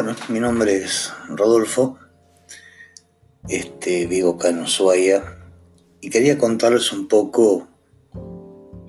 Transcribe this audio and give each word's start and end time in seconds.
Bueno, 0.00 0.14
mi 0.28 0.38
nombre 0.38 0.76
es 0.76 1.12
Rodolfo, 1.28 1.98
este, 3.48 4.06
vivo 4.06 4.36
acá 4.36 4.50
en 4.50 4.60
Ushuaia 4.60 5.24
y 6.00 6.08
quería 6.08 6.38
contarles 6.38 6.92
un 6.92 7.08
poco 7.08 7.66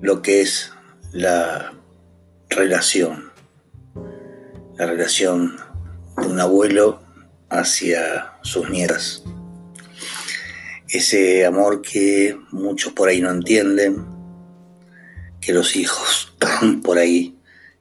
lo 0.00 0.22
que 0.22 0.40
es 0.40 0.70
la 1.10 1.72
relación, 2.48 3.32
la 4.76 4.86
relación 4.86 5.56
de 6.16 6.28
un 6.28 6.38
abuelo 6.38 7.02
hacia 7.48 8.34
sus 8.42 8.70
nietas. 8.70 9.24
Ese 10.88 11.44
amor 11.44 11.82
que 11.82 12.38
muchos 12.52 12.92
por 12.92 13.08
ahí 13.08 13.20
no 13.20 13.32
entienden, 13.32 14.06
que 15.40 15.52
los 15.52 15.74
hijos 15.74 16.32
por 16.84 16.98
ahí 16.98 17.36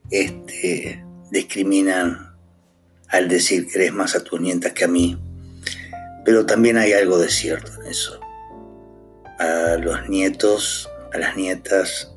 este, 0.09 1.05
discriminan 1.30 2.28
al 3.09 3.27
decir 3.27 3.67
que 3.67 3.79
eres 3.79 3.93
más 3.93 4.15
a 4.15 4.23
tus 4.23 4.39
nietas 4.39 4.73
que 4.73 4.85
a 4.85 4.87
mí. 4.87 5.17
Pero 6.25 6.45
también 6.45 6.77
hay 6.77 6.93
algo 6.93 7.17
de 7.17 7.29
cierto 7.29 7.71
en 7.81 7.87
eso. 7.87 8.19
A 9.39 9.77
los 9.77 10.07
nietos, 10.09 10.89
a 11.13 11.17
las 11.17 11.35
nietas, 11.35 12.13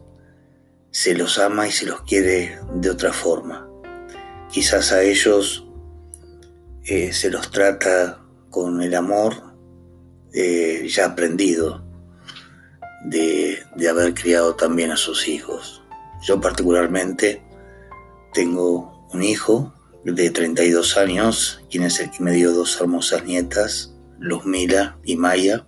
se 0.90 1.14
los 1.14 1.38
ama 1.38 1.66
y 1.66 1.72
se 1.72 1.86
los 1.86 2.02
quiere 2.02 2.58
de 2.74 2.90
otra 2.90 3.12
forma. 3.12 3.68
Quizás 4.50 4.92
a 4.92 5.02
ellos 5.02 5.66
eh, 6.84 7.12
se 7.12 7.30
los 7.30 7.50
trata 7.50 8.20
con 8.50 8.82
el 8.82 8.94
amor 8.94 9.34
eh, 10.34 10.86
ya 10.88 11.06
aprendido 11.06 11.82
de, 13.04 13.62
de 13.76 13.88
haber 13.88 14.12
criado 14.14 14.56
también 14.56 14.90
a 14.90 14.96
sus 14.96 15.26
hijos. 15.28 15.82
Yo 16.22 16.40
particularmente 16.40 17.42
tengo 18.34 19.08
un 19.12 19.22
hijo 19.22 19.72
de 20.04 20.30
32 20.30 20.96
años, 20.96 21.62
quien 21.70 21.84
es 21.84 22.00
el 22.00 22.10
que 22.10 22.22
me 22.22 22.32
dio 22.32 22.52
dos 22.52 22.80
hermosas 22.80 23.24
nietas, 23.24 23.94
Luzmila 24.18 24.98
y 25.04 25.16
Maya. 25.16 25.66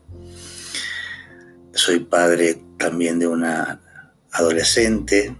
Soy 1.73 2.01
padre 2.01 2.63
también 2.79 3.19
de 3.19 3.29
una 3.29 3.81
adolescente, 4.33 5.37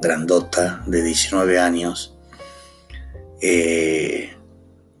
grandota, 0.00 0.82
de 0.86 1.02
19 1.02 1.58
años, 1.58 2.16
eh, 3.40 4.36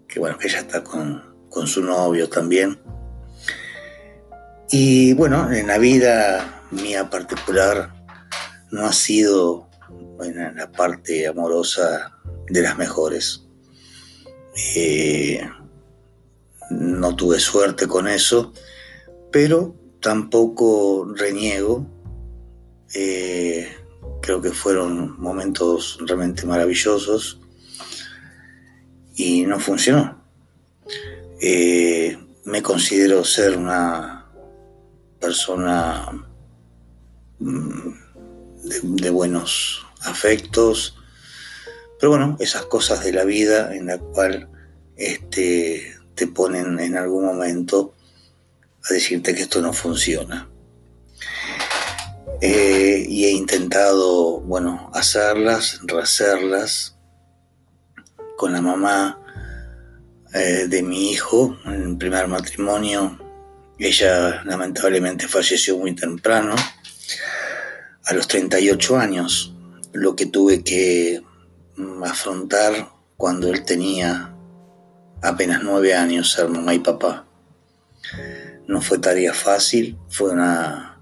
que 0.08 0.18
bueno, 0.18 0.36
que 0.38 0.48
ella 0.48 0.60
está 0.60 0.82
con, 0.82 1.46
con 1.48 1.66
su 1.66 1.82
novio 1.82 2.28
también. 2.28 2.80
Y 4.70 5.14
bueno, 5.14 5.52
en 5.52 5.68
la 5.68 5.78
vida 5.78 6.64
mía 6.70 7.08
particular 7.08 7.94
no 8.70 8.86
ha 8.86 8.92
sido 8.92 9.67
en 10.22 10.56
la 10.56 10.70
parte 10.70 11.26
amorosa 11.26 12.18
de 12.48 12.62
las 12.62 12.76
mejores. 12.76 13.44
Eh, 14.74 15.40
no 16.70 17.14
tuve 17.14 17.38
suerte 17.38 17.86
con 17.86 18.08
eso, 18.08 18.52
pero 19.30 19.74
tampoco 20.00 21.12
reniego. 21.14 21.86
Eh, 22.94 23.68
creo 24.20 24.40
que 24.40 24.52
fueron 24.52 25.20
momentos 25.20 25.98
realmente 26.00 26.46
maravillosos 26.46 27.40
y 29.14 29.44
no 29.46 29.58
funcionó. 29.60 30.22
Eh, 31.40 32.18
me 32.44 32.62
considero 32.62 33.24
ser 33.24 33.56
una 33.56 34.26
persona 35.20 36.26
mm, 37.38 37.90
de 38.82 39.10
buenos 39.10 39.87
afectos, 40.08 40.96
pero 41.98 42.10
bueno, 42.10 42.36
esas 42.40 42.66
cosas 42.66 43.04
de 43.04 43.12
la 43.12 43.24
vida 43.24 43.74
en 43.74 43.86
la 43.86 43.98
cual 43.98 44.48
este, 44.96 45.96
te 46.14 46.26
ponen 46.26 46.78
en 46.80 46.96
algún 46.96 47.24
momento 47.24 47.94
a 48.88 48.92
decirte 48.92 49.34
que 49.34 49.42
esto 49.42 49.60
no 49.60 49.72
funciona. 49.72 50.48
Eh, 52.40 53.04
y 53.08 53.24
he 53.24 53.30
intentado, 53.32 54.40
bueno, 54.40 54.90
hacerlas, 54.94 55.80
rehacerlas 55.82 56.96
con 58.36 58.52
la 58.52 58.62
mamá 58.62 59.20
eh, 60.32 60.66
de 60.68 60.82
mi 60.82 61.10
hijo 61.10 61.58
en 61.64 61.82
el 61.82 61.96
primer 61.96 62.28
matrimonio. 62.28 63.18
Ella 63.78 64.44
lamentablemente 64.44 65.26
falleció 65.26 65.78
muy 65.78 65.94
temprano, 65.94 66.54
a 68.04 68.14
los 68.14 68.26
38 68.26 68.96
años, 68.96 69.54
lo 69.92 70.16
que 70.16 70.26
tuve 70.26 70.62
que 70.62 71.22
afrontar 72.04 72.90
cuando 73.16 73.48
él 73.48 73.64
tenía 73.64 74.34
apenas 75.22 75.62
nueve 75.62 75.94
años, 75.94 76.32
ser 76.32 76.48
mamá 76.48 76.74
y 76.74 76.80
papá. 76.80 77.26
No 78.66 78.80
fue 78.80 78.98
tarea 78.98 79.34
fácil, 79.34 79.98
fue 80.08 80.30
una, 80.30 81.00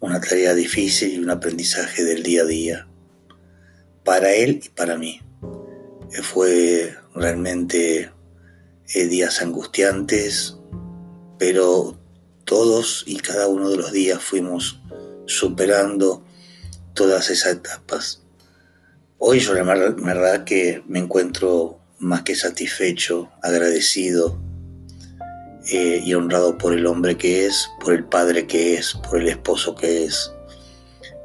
una 0.00 0.20
tarea 0.20 0.54
difícil 0.54 1.14
y 1.14 1.18
un 1.18 1.30
aprendizaje 1.30 2.04
del 2.04 2.22
día 2.22 2.42
a 2.42 2.46
día, 2.46 2.88
para 4.04 4.32
él 4.32 4.60
y 4.64 4.68
para 4.70 4.98
mí. 4.98 5.20
Eh, 6.12 6.22
fue 6.22 6.94
realmente 7.14 8.10
eh, 8.94 9.06
días 9.06 9.40
angustiantes, 9.42 10.56
pero 11.38 11.98
todos 12.44 13.04
y 13.06 13.16
cada 13.16 13.48
uno 13.48 13.70
de 13.70 13.76
los 13.76 13.92
días 13.92 14.22
fuimos 14.22 14.80
superando 15.26 16.24
todas 16.98 17.30
esas 17.30 17.52
etapas. 17.52 18.24
Hoy 19.18 19.38
yo 19.38 19.54
la 19.54 19.62
verdad 19.62 20.42
que 20.42 20.82
me 20.88 20.98
encuentro 20.98 21.78
más 22.00 22.22
que 22.22 22.34
satisfecho, 22.34 23.30
agradecido 23.40 24.36
eh, 25.70 26.02
y 26.04 26.14
honrado 26.14 26.58
por 26.58 26.74
el 26.74 26.86
hombre 26.86 27.16
que 27.16 27.46
es, 27.46 27.70
por 27.80 27.94
el 27.94 28.04
padre 28.04 28.48
que 28.48 28.74
es, 28.74 28.94
por 28.94 29.20
el 29.20 29.28
esposo 29.28 29.76
que 29.76 30.06
es. 30.06 30.32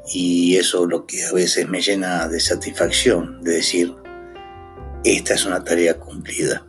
Y 0.06 0.56
eso 0.58 0.84
es 0.84 0.90
lo 0.90 1.06
que 1.06 1.24
a 1.24 1.32
veces 1.32 1.68
me 1.68 1.80
llena 1.80 2.28
de 2.28 2.38
satisfacción, 2.38 3.42
de 3.42 3.54
decir, 3.54 3.96
esta 5.02 5.34
es 5.34 5.44
una 5.44 5.64
tarea 5.64 5.98
cumplida. 5.98 6.64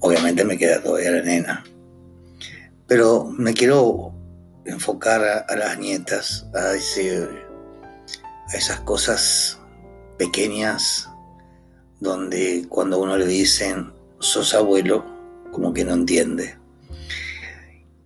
Obviamente 0.00 0.44
me 0.44 0.58
queda 0.58 0.82
todavía 0.82 1.12
la 1.12 1.22
nena. 1.22 1.64
Pero 2.88 3.26
me 3.26 3.54
quiero 3.54 4.12
enfocar 4.64 5.22
a, 5.22 5.38
a 5.38 5.54
las 5.54 5.78
nietas, 5.78 6.46
a, 6.52 6.74
ese, 6.74 7.45
a 8.52 8.56
esas 8.56 8.80
cosas 8.80 9.58
pequeñas 10.18 11.08
donde 12.00 12.66
cuando 12.68 12.98
uno 12.98 13.16
le 13.16 13.26
dicen 13.26 13.92
sos 14.18 14.54
abuelo, 14.54 15.04
como 15.52 15.72
que 15.72 15.84
no 15.84 15.94
entiende. 15.94 16.56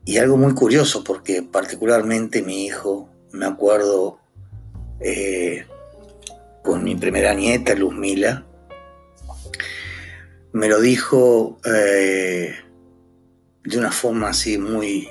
Y 0.04 0.18
algo 0.18 0.36
muy 0.36 0.54
curioso, 0.54 1.04
porque 1.04 1.42
particularmente 1.42 2.42
mi 2.42 2.64
hijo, 2.64 3.08
me 3.32 3.46
acuerdo 3.46 4.18
eh, 5.00 5.66
con 6.62 6.82
mi 6.84 6.96
primera 6.96 7.34
nieta, 7.34 7.74
Luzmila, 7.74 8.44
me 10.52 10.68
lo 10.68 10.80
dijo 10.80 11.58
eh, 11.64 12.54
de 13.64 13.78
una 13.78 13.92
forma 13.92 14.30
así 14.30 14.58
muy 14.58 15.08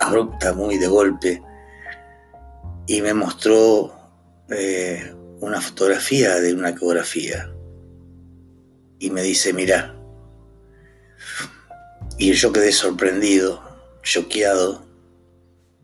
abrupta, 0.00 0.52
muy 0.52 0.76
de 0.76 0.86
golpe, 0.86 1.42
y 2.86 3.00
me 3.00 3.14
mostró 3.14 3.97
eh, 4.50 5.14
una 5.40 5.60
fotografía 5.60 6.40
de 6.40 6.54
una 6.54 6.70
ecografía 6.70 7.52
y 8.98 9.10
me 9.10 9.22
dice, 9.22 9.52
mira, 9.52 9.94
y 12.16 12.32
yo 12.32 12.52
quedé 12.52 12.72
sorprendido, 12.72 13.62
choqueado. 14.02 14.84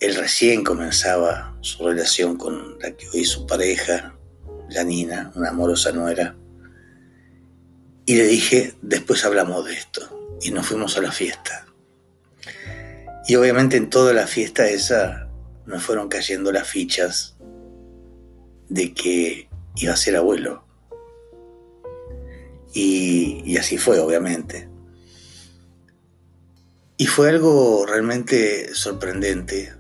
Él 0.00 0.16
recién 0.16 0.64
comenzaba 0.64 1.56
su 1.60 1.86
relación 1.86 2.36
con 2.36 2.78
la 2.80 2.90
que 2.96 3.08
hoy 3.10 3.24
su 3.24 3.46
pareja, 3.46 4.16
la 4.68 4.82
Nina, 4.82 5.30
una 5.36 5.50
amorosa 5.50 5.92
nuera. 5.92 6.34
Y 8.06 8.16
le 8.16 8.24
dije, 8.26 8.74
después 8.82 9.24
hablamos 9.24 9.64
de 9.64 9.74
esto. 9.74 10.36
Y 10.42 10.50
nos 10.50 10.66
fuimos 10.66 10.96
a 10.98 11.02
la 11.02 11.12
fiesta. 11.12 11.66
Y 13.28 13.36
obviamente 13.36 13.76
en 13.76 13.88
toda 13.88 14.12
la 14.12 14.26
fiesta 14.26 14.68
esa 14.68 15.28
nos 15.66 15.82
fueron 15.82 16.08
cayendo 16.08 16.50
las 16.50 16.68
fichas 16.68 17.36
de 18.68 18.92
que 18.94 19.48
iba 19.76 19.92
a 19.92 19.96
ser 19.96 20.16
abuelo. 20.16 20.64
Y, 22.72 23.56
así 23.56 23.78
fue, 23.78 24.00
obviamente. 24.00 24.68
Y 26.96 27.06
fue 27.06 27.28
algo 27.28 27.86
realmente 27.86 28.74
sorprendente. 28.74 29.72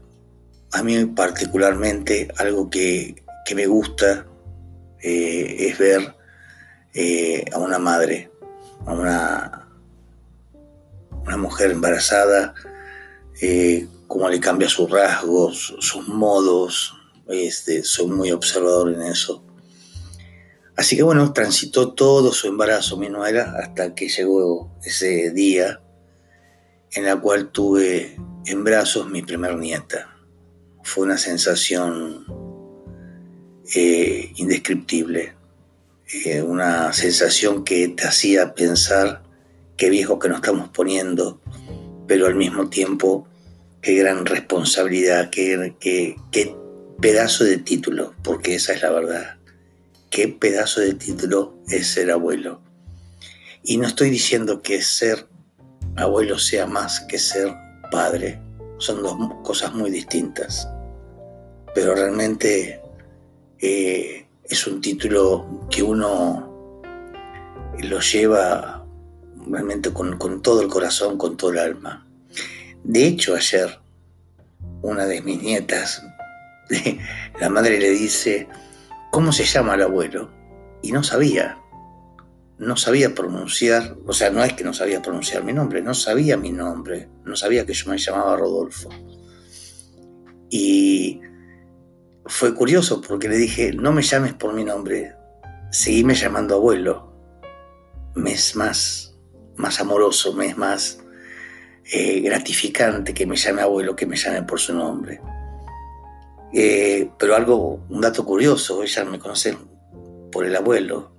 A 0.72 0.82
mí 0.82 1.04
particularmente 1.06 2.28
algo 2.36 2.70
que, 2.70 3.22
me 3.54 3.66
gusta 3.66 4.26
eh, 5.00 5.56
es 5.68 5.78
ver 5.78 6.16
eh, 6.94 7.44
a 7.52 7.58
una 7.58 7.78
madre, 7.78 8.30
a 8.86 8.94
una, 8.94 9.68
una 11.26 11.36
mujer 11.36 11.72
embarazada, 11.72 12.54
eh, 13.40 13.86
cómo 14.06 14.28
le 14.28 14.40
cambia 14.40 14.68
sus 14.68 14.90
rasgos, 14.90 15.74
sus 15.80 16.08
modos, 16.08 16.94
este, 17.28 17.82
soy 17.82 18.08
muy 18.08 18.30
observador 18.30 18.92
en 18.92 19.02
eso. 19.02 19.42
Así 20.76 20.96
que 20.96 21.02
bueno, 21.02 21.32
transitó 21.32 21.92
todo 21.92 22.32
su 22.32 22.48
embarazo 22.48 22.96
mi 22.96 23.08
nuera 23.08 23.54
hasta 23.58 23.94
que 23.94 24.08
llegó 24.08 24.72
ese 24.82 25.30
día 25.30 25.80
en 26.92 27.04
la 27.04 27.20
cual 27.20 27.50
tuve 27.50 28.16
en 28.46 28.64
brazos 28.64 29.08
mi 29.08 29.22
primer 29.22 29.56
nieta. 29.56 30.16
Fue 30.82 31.04
una 31.04 31.16
sensación 31.16 32.26
eh, 33.74 34.32
indescriptible, 34.36 35.34
eh, 36.26 36.42
una 36.42 36.92
sensación 36.92 37.64
que 37.64 37.88
te 37.88 38.04
hacía 38.04 38.54
pensar 38.54 39.22
qué 39.76 39.90
viejo 39.90 40.18
que 40.18 40.28
nos 40.28 40.38
estamos 40.38 40.68
poniendo, 40.68 41.40
pero 42.06 42.26
al 42.26 42.34
mismo 42.34 42.68
tiempo 42.68 43.26
qué 43.80 43.94
gran 43.94 44.26
responsabilidad, 44.26 45.30
qué, 45.30 45.74
pedazo 47.04 47.44
de 47.44 47.58
título, 47.58 48.14
porque 48.22 48.54
esa 48.54 48.72
es 48.72 48.80
la 48.80 48.90
verdad. 48.90 49.36
Qué 50.08 50.26
pedazo 50.26 50.80
de 50.80 50.94
título 50.94 51.54
es 51.68 51.88
ser 51.88 52.10
abuelo. 52.10 52.62
Y 53.62 53.76
no 53.76 53.86
estoy 53.86 54.08
diciendo 54.08 54.62
que 54.62 54.80
ser 54.80 55.28
abuelo 55.96 56.38
sea 56.38 56.64
más 56.64 57.00
que 57.00 57.18
ser 57.18 57.54
padre. 57.90 58.40
Son 58.78 59.02
dos 59.02 59.18
cosas 59.42 59.74
muy 59.74 59.90
distintas. 59.90 60.66
Pero 61.74 61.94
realmente 61.94 62.80
eh, 63.58 64.26
es 64.44 64.66
un 64.66 64.80
título 64.80 65.66
que 65.70 65.82
uno 65.82 66.80
lo 67.80 68.00
lleva 68.00 68.82
realmente 69.46 69.92
con, 69.92 70.16
con 70.16 70.40
todo 70.40 70.62
el 70.62 70.68
corazón, 70.68 71.18
con 71.18 71.36
todo 71.36 71.50
el 71.50 71.58
alma. 71.58 72.06
De 72.82 73.06
hecho, 73.06 73.34
ayer 73.34 73.78
una 74.80 75.04
de 75.04 75.20
mis 75.20 75.42
nietas, 75.42 76.02
la 77.40 77.48
madre 77.48 77.78
le 77.78 77.90
dice, 77.90 78.48
¿cómo 79.10 79.32
se 79.32 79.44
llama 79.44 79.74
el 79.74 79.82
abuelo? 79.82 80.30
Y 80.82 80.92
no 80.92 81.02
sabía, 81.02 81.58
no 82.58 82.76
sabía 82.76 83.14
pronunciar, 83.14 83.96
o 84.06 84.12
sea, 84.12 84.30
no 84.30 84.42
es 84.44 84.52
que 84.52 84.64
no 84.64 84.72
sabía 84.72 85.02
pronunciar 85.02 85.44
mi 85.44 85.52
nombre, 85.52 85.82
no 85.82 85.94
sabía 85.94 86.36
mi 86.36 86.52
nombre, 86.52 87.08
no 87.24 87.36
sabía 87.36 87.66
que 87.66 87.74
yo 87.74 87.90
me 87.90 87.98
llamaba 87.98 88.36
Rodolfo. 88.36 88.88
Y 90.50 91.20
fue 92.26 92.54
curioso 92.54 93.00
porque 93.00 93.28
le 93.28 93.36
dije, 93.36 93.72
no 93.72 93.92
me 93.92 94.02
llames 94.02 94.34
por 94.34 94.54
mi 94.54 94.64
nombre, 94.64 95.14
seguime 95.70 96.14
llamando 96.14 96.54
abuelo. 96.54 97.12
Me 98.14 98.32
es 98.32 98.54
más, 98.54 99.16
más 99.56 99.80
amoroso, 99.80 100.32
me 100.32 100.46
es 100.46 100.56
más 100.56 101.00
eh, 101.92 102.20
gratificante 102.20 103.12
que 103.12 103.26
me 103.26 103.36
llame 103.36 103.62
abuelo 103.62 103.96
que 103.96 104.06
me 104.06 104.16
llame 104.16 104.42
por 104.42 104.60
su 104.60 104.74
nombre. 104.74 105.20
Eh, 106.56 107.10
pero 107.18 107.34
algo, 107.34 107.84
un 107.88 108.00
dato 108.00 108.24
curioso, 108.24 108.84
ella 108.84 109.04
me 109.04 109.18
conoce 109.18 109.58
por 110.30 110.46
el 110.46 110.54
abuelo. 110.54 111.10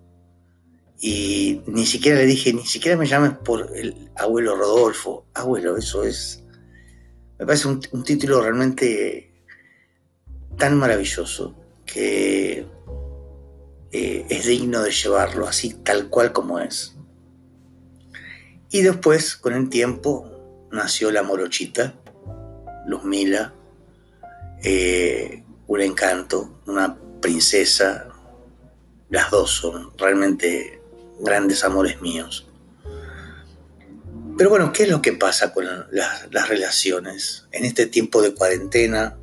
Y 0.99 1.61
ni 1.67 1.85
siquiera 1.85 2.19
le 2.19 2.25
dije, 2.25 2.53
ni 2.53 2.65
siquiera 2.65 2.97
me 2.97 3.05
llames 3.05 3.33
por 3.43 3.69
el 3.75 4.09
abuelo 4.15 4.55
Rodolfo. 4.55 5.25
Abuelo, 5.33 5.75
eso 5.75 6.03
es. 6.03 6.41
Me 7.37 7.45
parece 7.45 7.67
un, 7.67 8.03
título 8.05 8.41
realmente 8.41 9.33
tan 10.57 10.77
maravilloso 10.77 11.53
que 11.85 12.65
eh, 13.91 14.25
es 14.29 14.45
digno 14.45 14.81
de 14.83 14.91
llevarlo 14.91 15.47
así 15.47 15.73
tal 15.83 16.07
cual 16.07 16.31
como 16.31 16.59
es. 16.59 16.95
Y 18.71 18.81
después, 18.83 19.35
con 19.35 19.53
el 19.53 19.67
tiempo, 19.67 20.31
nació 20.71 21.11
la 21.11 21.23
morochita, 21.23 21.93
Luzmila, 22.87 23.53
eh, 24.67 25.43
un 25.67 25.81
encanto, 25.81 26.59
una 26.65 26.97
princesa. 27.21 28.07
Las 29.11 29.29
dos 29.29 29.51
son 29.51 29.95
realmente 29.95 30.81
grandes 31.19 31.63
amores 31.63 32.01
míos. 32.01 32.47
Pero 34.35 34.49
bueno, 34.49 34.73
¿qué 34.73 34.83
es 34.83 34.89
lo 34.89 35.03
que 35.03 35.13
pasa 35.13 35.53
con 35.53 35.65
las 35.91 36.49
relaciones? 36.49 37.47
En 37.51 37.63
este 37.63 37.85
tiempo 37.85 38.23
de 38.23 38.33
cuarentena, 38.33 39.15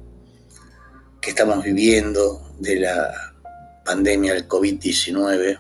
que 1.21 1.31
estamos 1.31 1.63
viviendo 1.65 2.55
de 2.61 2.77
la 2.77 3.35
pandemia 3.85 4.35
del 4.35 4.47
COVID-19, 4.47 5.59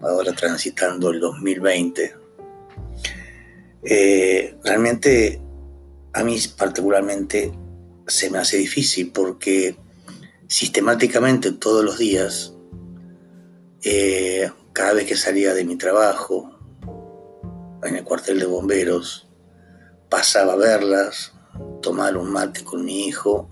ahora 0.00 0.32
transitando 0.32 1.10
el 1.10 1.20
2020, 1.20 2.16
eh, 3.84 4.56
realmente 4.64 5.40
a 6.12 6.24
mí 6.24 6.36
particularmente 6.56 7.52
se 8.06 8.30
me 8.30 8.38
hace 8.38 8.56
difícil 8.56 9.12
porque 9.12 9.76
sistemáticamente 10.48 11.52
todos 11.52 11.84
los 11.84 11.98
días, 11.98 12.54
eh, 13.82 14.50
cada 14.72 14.94
vez 14.94 15.06
que 15.06 15.16
salía 15.16 15.54
de 15.54 15.64
mi 15.64 15.76
trabajo 15.76 16.58
en 17.82 17.96
el 17.96 18.04
cuartel 18.04 18.38
de 18.38 18.46
bomberos, 18.46 19.28
pasaba 20.08 20.54
a 20.54 20.56
verlas, 20.56 21.32
tomar 21.80 22.16
un 22.16 22.30
mate 22.30 22.64
con 22.64 22.84
mi 22.84 23.06
hijo, 23.06 23.48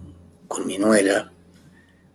con 0.47 0.67
mi 0.67 0.79
nuera, 0.79 1.33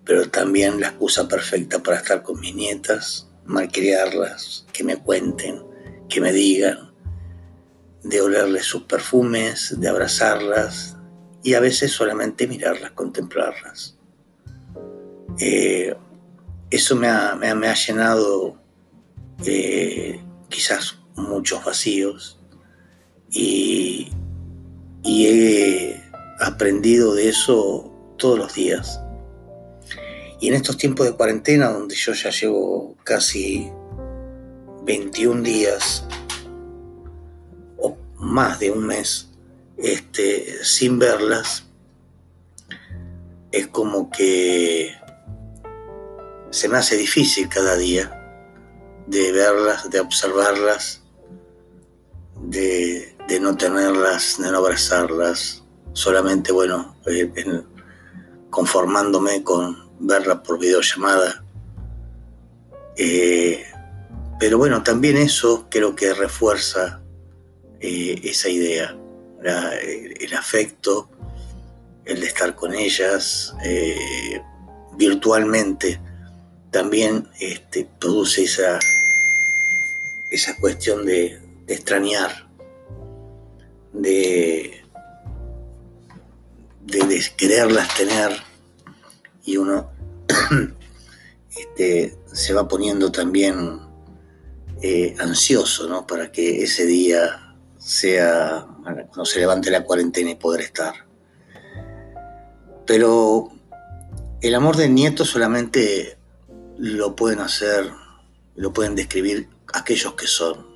pero 0.03 0.29
también 0.29 0.79
la 0.79 0.89
excusa 0.89 1.27
perfecta 1.27 1.81
para 1.81 1.97
estar 1.97 2.21
con 2.21 2.39
mis 2.39 2.55
nietas, 2.55 3.27
malcriarlas, 3.45 4.65
que 4.71 4.83
me 4.83 4.97
cuenten, 4.97 5.63
que 6.09 6.21
me 6.21 6.31
digan, 6.31 6.93
de 8.03 8.21
olerles 8.21 8.65
sus 8.65 8.83
perfumes, 8.83 9.79
de 9.79 9.87
abrazarlas 9.87 10.94
y 11.45 11.53
a 11.53 11.59
veces 11.59 11.91
solamente 11.91 12.47
mirarlas, 12.47 12.91
contemplarlas. 12.93 13.99
Eh, 15.39 15.95
eso 16.71 16.95
me 16.95 17.07
ha, 17.07 17.73
llenado 17.75 18.59
eh, 19.45 20.19
quizás 20.49 20.97
muchos 21.15 21.63
vacíos 21.63 22.39
y, 23.29 24.09
y 25.03 25.27
he 25.27 26.03
aprendido 26.39 27.13
de 27.13 27.29
eso 27.29 27.93
todos 28.17 28.39
los 28.39 28.55
días 28.55 28.99
y 30.39 30.47
en 30.47 30.55
estos 30.55 30.77
tiempos 30.77 31.05
de 31.05 31.13
cuarentena, 31.13 31.69
donde 31.69 31.93
yo 31.95 32.13
ya 32.13 32.31
llevo 32.31 32.95
casi 33.03 33.69
21 34.83 35.43
días 35.43 36.07
o 37.77 37.95
más 38.17 38.59
de 38.59 38.71
un 38.71 38.87
mes 38.87 39.29
este, 39.77 40.63
sin 40.63 40.99
verlas, 40.99 41.65
es 43.51 43.67
como 43.67 44.09
que 44.09 44.93
se 46.49 46.69
me 46.69 46.77
hace 46.77 46.97
difícil 46.97 47.49
cada 47.49 47.75
día 47.75 48.21
de 49.07 49.31
verlas, 49.31 49.89
de 49.89 49.99
observarlas, 49.99 51.03
de, 52.41 53.15
no 53.41 53.55
tenerlas, 53.57 54.37
de 54.39 54.51
no 54.51 54.57
abrazarlas, 54.57 55.63
solamente, 55.93 56.51
bueno, 56.51 56.95
eh, 57.05 57.31
conformándome 58.49 59.43
con 59.43 59.89
verla 59.99 60.41
por 60.43 60.59
videollamada. 60.59 61.43
Eh, 62.97 63.65
pero 64.39 64.57
bueno, 64.57 64.83
también 64.83 65.17
eso 65.17 65.67
creo 65.69 65.95
que 65.95 66.13
refuerza 66.13 67.01
eh, 67.79 68.19
esa 68.23 68.49
idea, 68.49 68.97
el 69.45 70.33
afecto, 70.33 71.09
el 72.05 72.19
de 72.19 72.27
estar 72.27 72.55
con 72.55 72.73
ellas 72.73 73.53
eh, 73.63 74.41
virtualmente, 74.97 75.99
también 76.71 77.29
este, 77.39 77.87
produce 77.99 78.43
esa, 78.43 78.79
esa 80.31 80.55
cuestión 80.57 81.05
de, 81.05 81.39
extrañar, 81.67 82.47
de, 83.93 84.81
de 86.81 87.23
quererlas 87.37 87.95
tener 87.95 88.31
y 89.45 89.57
uno 89.57 89.89
este, 91.57 92.17
se 92.31 92.53
va 92.53 92.67
poniendo 92.67 93.11
también 93.11 93.79
eh, 94.81 95.15
ansioso 95.19 95.87
¿no? 95.87 96.05
para 96.05 96.31
que 96.31 96.63
ese 96.63 96.85
día 96.85 97.55
sea 97.77 98.67
cuando 99.15 99.31
se 99.31 99.39
levante 99.39 99.71
la 99.71 99.85
cuarentena 99.85 100.31
y 100.31 100.35
poder 100.35 100.59
estar. 100.59 100.93
Pero 102.85 103.49
el 104.41 104.53
amor 104.53 104.75
del 104.75 104.93
nieto 104.93 105.23
solamente 105.23 106.17
lo 106.77 107.15
pueden 107.15 107.39
hacer, 107.39 107.89
lo 108.55 108.73
pueden 108.73 108.93
describir 108.93 109.47
aquellos 109.73 110.15
que 110.15 110.27
son, 110.27 110.67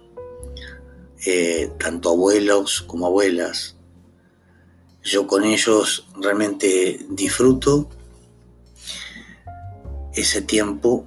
eh, 1.26 1.70
tanto 1.80 2.12
abuelos 2.12 2.82
como 2.84 3.08
abuelas. 3.08 3.76
Yo 5.04 5.28
con 5.28 5.44
ellos 5.44 6.08
realmente 6.16 7.06
disfruto 7.10 7.90
ese 10.14 10.42
tiempo 10.44 11.06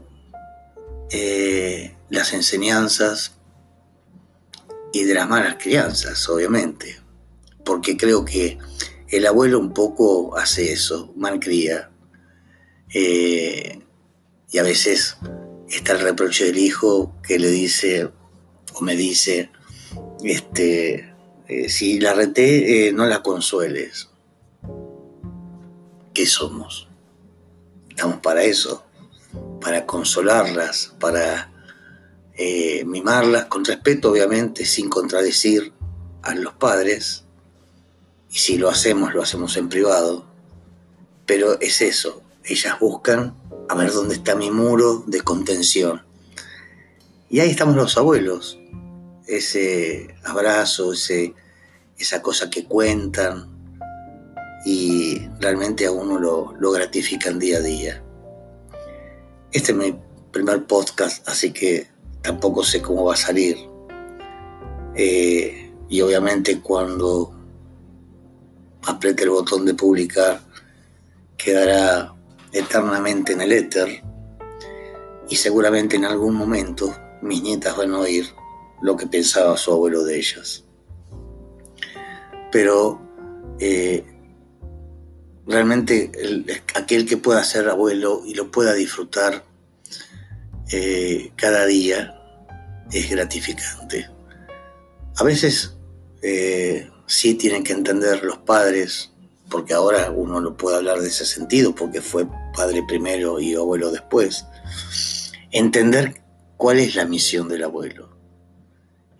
eh, 1.10 1.96
las 2.10 2.34
enseñanzas 2.34 3.32
y 4.92 5.04
de 5.04 5.14
las 5.14 5.26
malas 5.26 5.56
crianzas, 5.58 6.28
obviamente, 6.28 7.01
porque 7.64 7.96
creo 7.96 8.24
que 8.24 8.58
el 9.08 9.26
abuelo 9.26 9.58
un 9.58 9.72
poco 9.72 10.36
hace 10.36 10.72
eso, 10.72 11.12
malcría, 11.16 11.90
eh, 12.94 13.80
y 14.50 14.58
a 14.58 14.62
veces 14.62 15.16
está 15.68 15.92
el 15.92 16.00
reproche 16.00 16.46
del 16.46 16.58
hijo 16.58 17.14
que 17.22 17.38
le 17.38 17.50
dice 17.50 18.10
o 18.74 18.80
me 18.82 18.96
dice, 18.96 19.50
este, 20.22 21.14
eh, 21.48 21.68
si 21.68 22.00
la 22.00 22.14
reté, 22.14 22.88
eh, 22.88 22.92
no 22.92 23.06
la 23.06 23.22
consueles. 23.22 24.08
¿Qué 26.14 26.26
somos? 26.26 26.88
Estamos 27.88 28.20
para 28.20 28.44
eso, 28.44 28.84
para 29.60 29.86
consolarlas, 29.86 30.94
para 30.98 31.50
eh, 32.34 32.84
mimarlas 32.86 33.46
con 33.46 33.64
respeto, 33.64 34.10
obviamente, 34.10 34.64
sin 34.64 34.88
contradecir 34.88 35.72
a 36.22 36.34
los 36.34 36.54
padres. 36.54 37.21
Y 38.32 38.38
si 38.38 38.56
lo 38.56 38.70
hacemos, 38.70 39.14
lo 39.14 39.22
hacemos 39.22 39.58
en 39.58 39.68
privado. 39.68 40.24
Pero 41.26 41.60
es 41.60 41.82
eso, 41.82 42.22
ellas 42.44 42.80
buscan 42.80 43.36
a 43.68 43.74
ver 43.74 43.92
dónde 43.92 44.14
está 44.14 44.34
mi 44.34 44.50
muro 44.50 45.04
de 45.06 45.20
contención. 45.20 46.02
Y 47.28 47.40
ahí 47.40 47.50
estamos 47.50 47.76
los 47.76 47.96
abuelos, 47.96 48.58
ese 49.26 50.14
abrazo, 50.24 50.94
ese, 50.94 51.34
esa 51.98 52.22
cosa 52.22 52.50
que 52.50 52.64
cuentan 52.64 53.50
y 54.64 55.28
realmente 55.40 55.86
a 55.86 55.92
uno 55.92 56.18
lo, 56.18 56.54
lo 56.58 56.72
gratifican 56.72 57.38
día 57.38 57.58
a 57.58 57.60
día. 57.60 58.02
Este 59.52 59.72
es 59.72 59.78
mi 59.78 59.94
primer 60.30 60.66
podcast, 60.66 61.28
así 61.28 61.52
que 61.52 61.86
tampoco 62.22 62.64
sé 62.64 62.80
cómo 62.80 63.04
va 63.04 63.14
a 63.14 63.16
salir. 63.18 63.58
Eh, 64.94 65.72
y 65.88 66.00
obviamente 66.00 66.60
cuando 66.60 67.41
apriete 68.86 69.24
el 69.24 69.30
botón 69.30 69.64
de 69.64 69.74
publicar 69.74 70.40
quedará 71.36 72.14
eternamente 72.52 73.32
en 73.32 73.40
el 73.40 73.52
éter 73.52 74.02
y 75.28 75.36
seguramente 75.36 75.96
en 75.96 76.04
algún 76.04 76.34
momento 76.34 76.94
mis 77.22 77.42
nietas 77.42 77.76
van 77.76 77.92
a 77.92 78.00
oír 78.00 78.26
lo 78.82 78.96
que 78.96 79.06
pensaba 79.06 79.56
su 79.56 79.72
abuelo 79.72 80.04
de 80.04 80.18
ellas. 80.18 80.64
Pero 82.50 83.00
eh, 83.58 84.04
realmente 85.46 86.10
aquel 86.74 87.06
que 87.06 87.16
pueda 87.16 87.42
ser 87.44 87.68
abuelo 87.68 88.22
y 88.26 88.34
lo 88.34 88.50
pueda 88.50 88.74
disfrutar 88.74 89.44
eh, 90.70 91.32
cada 91.36 91.66
día 91.66 92.18
es 92.92 93.10
gratificante. 93.10 94.08
A 95.16 95.24
veces 95.24 95.76
eh, 96.22 96.90
sí 97.12 97.34
tienen 97.34 97.62
que 97.62 97.74
entender 97.74 98.24
los 98.24 98.38
padres, 98.38 99.10
porque 99.50 99.74
ahora 99.74 100.10
uno 100.10 100.40
no 100.40 100.56
puede 100.56 100.78
hablar 100.78 101.00
de 101.00 101.08
ese 101.08 101.26
sentido, 101.26 101.74
porque 101.74 102.00
fue 102.00 102.26
padre 102.56 102.82
primero 102.88 103.38
y 103.38 103.54
abuelo 103.54 103.90
después, 103.90 104.46
entender 105.50 106.22
cuál 106.56 106.78
es 106.78 106.94
la 106.94 107.04
misión 107.04 107.50
del 107.50 107.64
abuelo. 107.64 108.08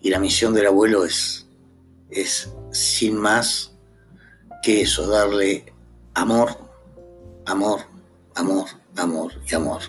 Y 0.01 0.09
la 0.09 0.19
misión 0.19 0.55
del 0.55 0.69
abuelo 0.69 1.05
es, 1.05 1.47
es 2.09 2.49
sin 2.71 3.17
más 3.17 3.73
que 4.63 4.81
eso, 4.81 5.07
darle 5.07 5.71
amor, 6.15 6.57
amor, 7.45 7.81
amor, 8.35 8.69
amor 8.97 9.33
y 9.47 9.55
amor 9.55 9.83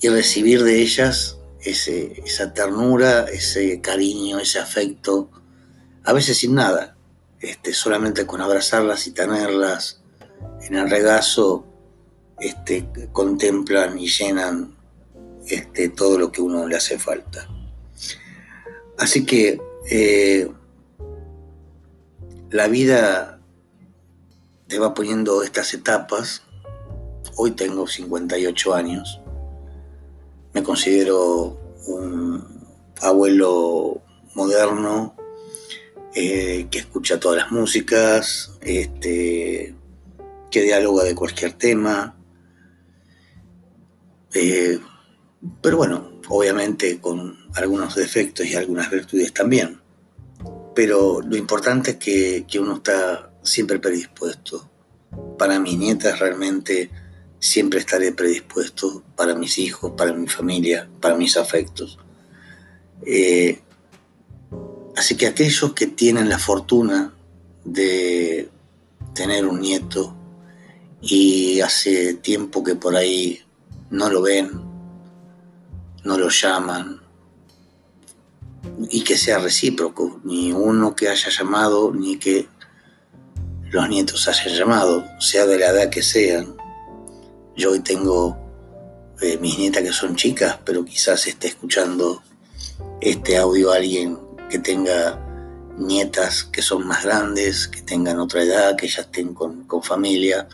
y 0.00 0.08
recibir 0.08 0.62
de 0.62 0.80
ellas 0.80 1.38
ese, 1.60 2.22
esa 2.24 2.54
ternura, 2.54 3.24
ese 3.24 3.80
cariño, 3.80 4.38
ese 4.38 4.60
afecto, 4.60 5.30
a 6.04 6.12
veces 6.12 6.38
sin 6.38 6.54
nada, 6.54 6.96
este, 7.40 7.72
solamente 7.72 8.26
con 8.26 8.40
abrazarlas 8.40 9.06
y 9.06 9.12
tenerlas 9.12 10.02
en 10.62 10.76
el 10.76 10.90
regazo, 10.90 11.64
este, 12.38 12.88
contemplan 13.12 13.98
y 13.98 14.08
llenan 14.08 14.76
este, 15.46 15.88
todo 15.88 16.18
lo 16.18 16.32
que 16.32 16.42
uno 16.42 16.66
le 16.66 16.76
hace 16.76 16.98
falta. 16.98 17.48
Así 18.98 19.24
que 19.26 19.60
eh, 19.90 20.50
la 22.50 22.68
vida 22.68 23.40
te 24.68 24.78
va 24.78 24.94
poniendo 24.94 25.42
estas 25.42 25.74
etapas. 25.74 26.42
Hoy 27.36 27.52
tengo 27.52 27.86
58 27.86 28.74
años 28.74 29.22
me 30.52 30.62
considero 30.62 31.58
un 31.86 32.44
abuelo 33.00 34.00
moderno 34.34 35.14
eh, 36.14 36.66
que 36.70 36.78
escucha 36.78 37.18
todas 37.18 37.38
las 37.38 37.52
músicas, 37.52 38.52
este, 38.60 39.74
que 40.50 40.62
dialoga 40.62 41.04
de 41.04 41.14
cualquier 41.14 41.54
tema. 41.54 42.16
Eh, 44.34 44.78
pero 45.60 45.76
bueno, 45.78 46.20
obviamente 46.28 47.00
con 47.00 47.36
algunos 47.54 47.94
defectos 47.94 48.46
y 48.46 48.54
algunas 48.54 48.90
virtudes 48.90 49.32
también. 49.32 49.80
Pero 50.74 51.20
lo 51.20 51.36
importante 51.36 51.92
es 51.92 51.96
que, 51.96 52.44
que 52.48 52.58
uno 52.58 52.76
está 52.76 53.32
siempre 53.42 53.78
predispuesto. 53.78 54.70
Para 55.38 55.58
mis 55.60 55.76
nietas 55.76 56.18
realmente 56.18 56.90
siempre 57.38 57.80
estaré 57.80 58.12
predispuesto 58.12 59.02
para 59.16 59.34
mis 59.34 59.58
hijos, 59.58 59.92
para 59.96 60.12
mi 60.12 60.28
familia, 60.28 60.88
para 61.00 61.16
mis 61.16 61.36
afectos. 61.36 61.98
Eh, 63.04 63.60
así 64.96 65.16
que 65.16 65.26
aquellos 65.26 65.72
que 65.72 65.86
tienen 65.86 66.28
la 66.28 66.38
fortuna 66.38 67.14
de 67.64 68.48
tener 69.14 69.46
un 69.46 69.60
nieto 69.60 70.16
y 71.00 71.60
hace 71.60 72.14
tiempo 72.14 72.62
que 72.62 72.74
por 72.74 72.96
ahí 72.96 73.40
no 73.90 74.08
lo 74.08 74.22
ven, 74.22 74.50
no 76.04 76.16
lo 76.16 76.28
llaman, 76.28 77.00
y 78.90 79.02
que 79.02 79.16
sea 79.16 79.38
recíproco, 79.38 80.20
ni 80.24 80.52
uno 80.52 80.94
que 80.94 81.08
haya 81.08 81.30
llamado, 81.30 81.92
ni 81.92 82.16
que 82.16 82.48
los 83.70 83.88
nietos 83.88 84.28
hayan 84.28 84.56
llamado, 84.56 85.04
sea 85.18 85.46
de 85.46 85.58
la 85.58 85.70
edad 85.70 85.90
que 85.90 86.02
sean, 86.02 86.56
yo 87.56 87.72
hoy 87.72 87.80
tengo 87.80 88.36
eh, 89.20 89.38
mis 89.38 89.58
nietas 89.58 89.82
que 89.82 89.92
son 89.92 90.16
chicas, 90.16 90.58
pero 90.64 90.84
quizás 90.84 91.26
esté 91.26 91.48
escuchando 91.48 92.22
este 93.00 93.36
audio 93.36 93.72
alguien 93.72 94.18
que 94.52 94.58
tenga 94.58 95.18
nietas 95.78 96.44
que 96.44 96.60
son 96.60 96.86
más 96.86 97.04
grandes, 97.04 97.68
que 97.68 97.80
tengan 97.80 98.20
otra 98.20 98.42
edad, 98.42 98.76
que 98.76 98.86
ya 98.86 99.00
estén 99.00 99.32
con, 99.32 99.66
familia, 99.82 100.46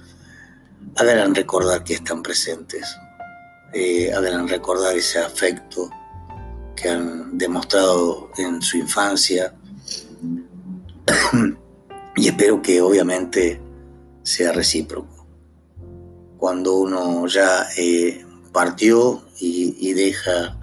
hagan 0.95 1.35
recordar 1.35 1.83
que 1.83 1.95
están 1.95 2.23
presentes, 2.23 2.97
eh, 3.73 4.13
hagan 4.15 4.47
recordar 4.47 4.97
ese 4.97 5.19
afecto 5.19 5.91
que 6.77 6.89
han 6.89 7.37
demostrado 7.37 8.31
en 8.39 8.63
su 8.63 8.79
infancia. 8.79 9.53
Y 12.17 12.27
espero 12.27 12.61
que 12.61 12.83
obviamente 12.83 13.61
sea 14.25 14.51
recíproco. 14.51 15.25
Cuando 16.37 16.75
uno 16.75 17.25
ya 17.29 17.69
eh, 17.77 18.27
partió 18.53 19.23
y, 19.39 19.93
deja 19.93 20.59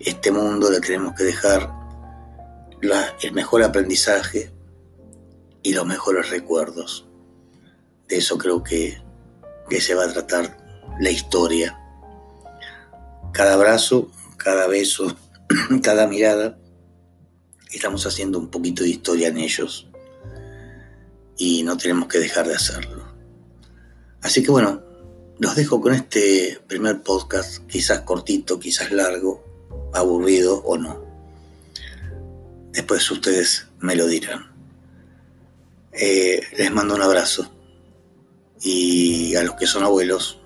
este 0.00 0.32
mundo, 0.32 0.72
le 0.72 0.80
tenemos 0.80 1.14
que 1.14 1.22
dejar 1.22 1.81
el 3.22 3.32
mejor 3.32 3.62
aprendizaje 3.62 4.50
y 5.62 5.72
los 5.72 5.86
mejores 5.86 6.30
recuerdos. 6.30 7.06
De 8.08 8.16
eso 8.16 8.36
creo 8.38 8.62
que, 8.62 9.00
que 9.68 9.80
se 9.80 9.94
va 9.94 10.04
a 10.04 10.12
tratar 10.12 10.56
la 11.00 11.10
historia. 11.10 11.78
Cada 13.32 13.54
abrazo, 13.54 14.10
cada 14.36 14.66
beso, 14.66 15.16
cada 15.82 16.06
mirada, 16.08 16.58
estamos 17.70 18.04
haciendo 18.06 18.38
un 18.38 18.50
poquito 18.50 18.82
de 18.82 18.90
historia 18.90 19.28
en 19.28 19.38
ellos 19.38 19.88
y 21.38 21.62
no 21.62 21.76
tenemos 21.76 22.08
que 22.08 22.18
dejar 22.18 22.48
de 22.48 22.56
hacerlo. 22.56 23.06
Así 24.20 24.42
que 24.42 24.50
bueno, 24.50 24.82
los 25.38 25.54
dejo 25.54 25.80
con 25.80 25.94
este 25.94 26.60
primer 26.66 27.02
podcast, 27.02 27.64
quizás 27.68 28.00
cortito, 28.00 28.58
quizás 28.58 28.90
largo, 28.90 29.90
aburrido 29.94 30.62
o 30.64 30.76
no. 30.76 31.11
Después 32.72 33.10
ustedes 33.10 33.68
me 33.80 33.94
lo 33.94 34.06
dirán. 34.06 34.50
Eh, 35.92 36.40
les 36.56 36.72
mando 36.72 36.94
un 36.94 37.02
abrazo 37.02 37.52
y 38.62 39.34
a 39.36 39.42
los 39.42 39.56
que 39.56 39.66
son 39.66 39.84
abuelos, 39.84 40.40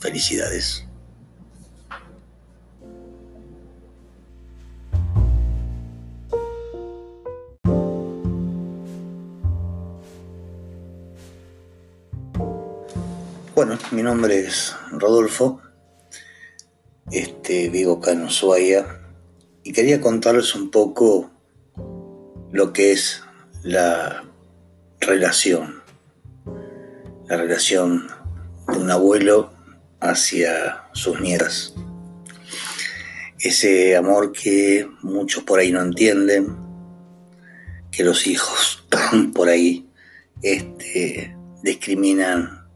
felicidades. 0.00 0.84
Bueno, 13.54 13.78
mi 13.92 14.02
nombre 14.02 14.40
es 14.40 14.74
Rodolfo, 14.90 15.60
este, 17.12 17.68
vivo 17.68 17.98
acá 17.98 18.12
en 18.12 18.24
Ushuaia 18.24 19.02
y 19.62 19.72
quería 19.72 20.00
contarles 20.00 20.54
un 20.54 20.70
poco 20.70 21.29
lo 22.52 22.72
que 22.72 22.92
es 22.92 23.22
la 23.62 24.24
relación, 25.00 25.82
la 27.28 27.36
relación 27.36 28.08
de 28.68 28.78
un 28.78 28.90
abuelo 28.90 29.52
hacia 30.00 30.84
sus 30.92 31.20
nietas. 31.20 31.74
ese 33.38 33.96
amor 33.96 34.32
que 34.32 34.86
muchos 35.00 35.44
por 35.44 35.60
ahí 35.60 35.72
no 35.72 35.80
entienden, 35.80 36.56
que 37.90 38.04
los 38.04 38.26
hijos 38.26 38.86
por 39.34 39.48
ahí 39.48 39.88
este, 40.42 41.36
discriminan 41.62 42.66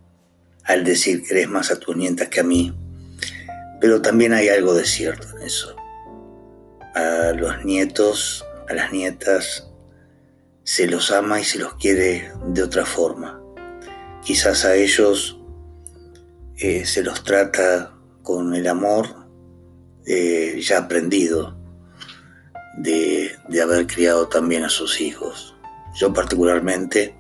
al 0.65 0.85
decir 0.85 1.23
que 1.23 1.35
eres 1.35 1.49
más 1.49 1.71
a 1.71 1.79
tus 1.79 1.97
nietas 1.97 2.29
que 2.29 2.41
a 2.41 2.45
mí. 2.45 2.75
Pero 3.81 4.01
también 4.01 4.33
hay 4.33 4.49
algo 4.49 4.75
de 4.75 4.85
cierto 4.85 5.29
en 5.37 5.43
eso. 5.43 5.77
A 6.95 7.33
los 7.37 7.65
nietos, 7.65 8.44
a 8.69 8.75
las 8.75 8.93
nietas, 8.93 9.71
se 10.63 10.87
los 10.87 11.11
ama 11.11 11.41
y 11.41 11.45
se 11.45 11.59
los 11.59 11.75
quiere 11.75 12.33
de 12.47 12.63
otra 12.63 12.85
forma. 12.85 13.41
Quizás 14.23 14.65
a 14.65 14.75
ellos 14.75 15.39
eh, 16.57 16.87
se 16.87 17.03
los 17.03 17.25
trata 17.25 17.95
con 18.23 18.55
el 18.55 18.67
amor 18.67 19.29
eh, 20.07 20.61
ya 20.61 20.79
aprendido 20.79 21.57
de, 22.79 23.37
de 23.49 23.63
haber 23.63 23.87
criado 23.87 24.29
también 24.29 24.65
a 24.65 24.69
sus 24.69 25.01
hijos. 25.01 25.55
Yo 25.95 26.13
particularmente 26.13 27.15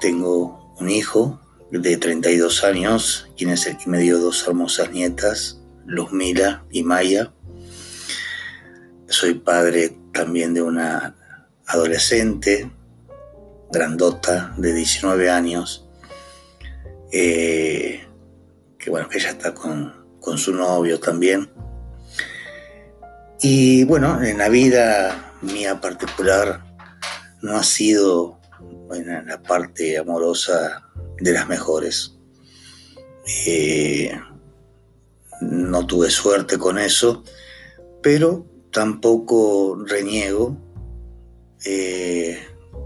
tengo 0.00 0.74
un 0.78 0.90
hijo 0.90 1.40
de 1.70 1.96
32 1.96 2.64
años, 2.64 3.28
quien 3.36 3.50
es 3.50 3.66
el 3.66 3.76
que 3.76 3.90
me 3.90 3.98
dio 3.98 4.18
dos 4.18 4.46
hermosas 4.46 4.90
nietas, 4.90 5.60
Luzmila 5.86 6.64
y 6.70 6.82
Maya. 6.82 7.32
Soy 9.08 9.34
padre 9.34 9.96
también 10.12 10.54
de 10.54 10.62
una 10.62 11.16
adolescente, 11.66 12.70
grandota, 13.70 14.54
de 14.56 14.72
19 14.72 15.30
años, 15.30 15.88
eh, 17.12 18.06
que 18.78 18.90
bueno, 18.90 19.08
que 19.08 19.18
ella 19.18 19.30
está 19.30 19.54
con, 19.54 20.18
con 20.20 20.38
su 20.38 20.52
novio 20.54 21.00
también. 21.00 21.50
Y 23.40 23.84
bueno, 23.84 24.22
en 24.22 24.38
la 24.38 24.48
vida 24.48 25.34
mía 25.42 25.80
particular 25.80 26.64
no 27.42 27.56
ha 27.56 27.62
sido 27.62 28.38
bueno, 28.88 29.22
la 29.22 29.40
parte 29.42 29.98
amorosa 29.98 30.88
de 31.20 31.32
las 31.32 31.48
mejores. 31.48 32.16
Eh, 33.46 34.18
no 35.40 35.86
tuve 35.86 36.10
suerte 36.10 36.58
con 36.58 36.78
eso, 36.78 37.22
pero 38.02 38.47
tampoco 38.72 39.82
reniego. 39.86 40.56
Eh, 41.64 42.38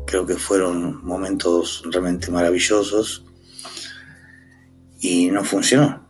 creo 0.07 0.27
que 0.27 0.37
fueron 0.37 1.05
momentos 1.05 1.83
realmente 1.87 2.31
maravillosos 2.31 3.25
y 5.01 5.31
no 5.31 5.45
funcionó. 5.45 6.07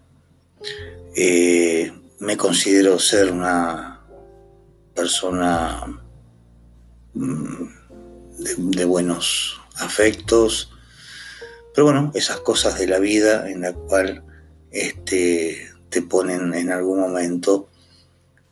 Eh, 1.17 1.93
me 2.21 2.37
considero 2.37 2.99
ser 2.99 3.33
una 3.33 4.00
persona 4.95 6.00
mm, 7.14 7.64
de 8.71 8.85
buenos 8.85 9.61
afectos, 9.76 10.71
pero 11.75 11.87
bueno, 11.87 12.12
esas 12.14 12.41
cosas 12.41 12.79
de 12.79 12.87
la 12.87 12.99
vida 12.99 13.50
en 13.50 13.62
la 13.62 13.73
cual 13.73 14.25
este, 14.71 15.71
te 15.88 16.02
ponen 16.02 16.55
en 16.55 16.71
algún 16.71 17.00
momento 17.00 17.69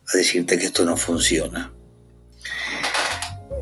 a 0.07 0.17
decirte 0.17 0.57
que 0.57 0.65
esto 0.65 0.85
no 0.85 0.97
funciona. 0.97 1.73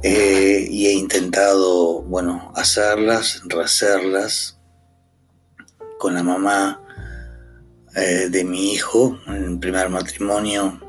Eh, 0.02 0.68
y 0.70 0.88
he 0.88 0.94
intentado, 0.94 2.02
bueno, 2.04 2.54
hacerlas, 2.56 3.42
rehacerlas 3.46 4.58
con 5.98 6.14
la 6.14 6.24
mamá 6.24 6.82
eh, 7.96 8.30
de 8.30 8.44
mi 8.44 8.74
hijo 8.74 9.20
en 9.28 9.44
el 9.44 9.60
primer 9.60 9.90
matrimonio. 9.90 10.80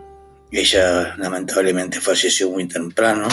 Ella 0.53 1.17
lamentablemente 1.17 2.01
falleció 2.01 2.51
muy 2.51 2.69
temprano, 2.69 3.27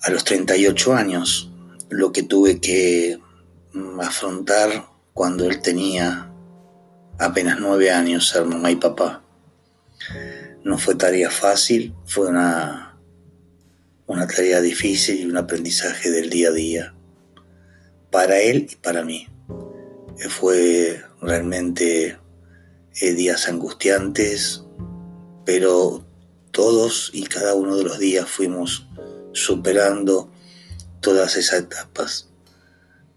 a 0.00 0.10
los 0.10 0.24
38 0.24 0.94
años 0.94 1.50
lo 1.88 2.12
que 2.12 2.24
tuve 2.24 2.60
que 2.60 3.18
mm, 3.72 4.00
afrontar 4.00 4.86
cuando 5.12 5.44
él 5.44 5.62
tenía 5.62 6.30
apenas 7.18 7.58
nueve 7.60 7.90
años, 7.90 8.28
ser 8.28 8.44
mamá 8.44 8.70
y 8.70 8.76
papá. 8.76 9.22
No 10.64 10.78
fue 10.78 10.94
tarea 10.94 11.30
fácil, 11.30 11.94
fue 12.06 12.28
una, 12.28 12.98
una 14.06 14.26
tarea 14.26 14.62
difícil 14.62 15.20
y 15.20 15.26
un 15.26 15.36
aprendizaje 15.36 16.10
del 16.10 16.30
día 16.30 16.48
a 16.48 16.52
día, 16.52 16.94
para 18.10 18.40
él 18.40 18.66
y 18.70 18.76
para 18.76 19.04
mí. 19.04 19.28
Eh, 20.18 20.28
fue 20.30 21.02
realmente 21.20 22.18
eh, 22.98 23.12
días 23.12 23.46
angustiantes, 23.46 24.64
pero 25.44 26.06
todos 26.50 27.10
y 27.12 27.24
cada 27.24 27.54
uno 27.54 27.76
de 27.76 27.84
los 27.84 27.98
días 27.98 28.26
fuimos 28.26 28.88
superando 29.32 30.32
todas 31.00 31.36
esas 31.36 31.60
etapas. 31.60 32.30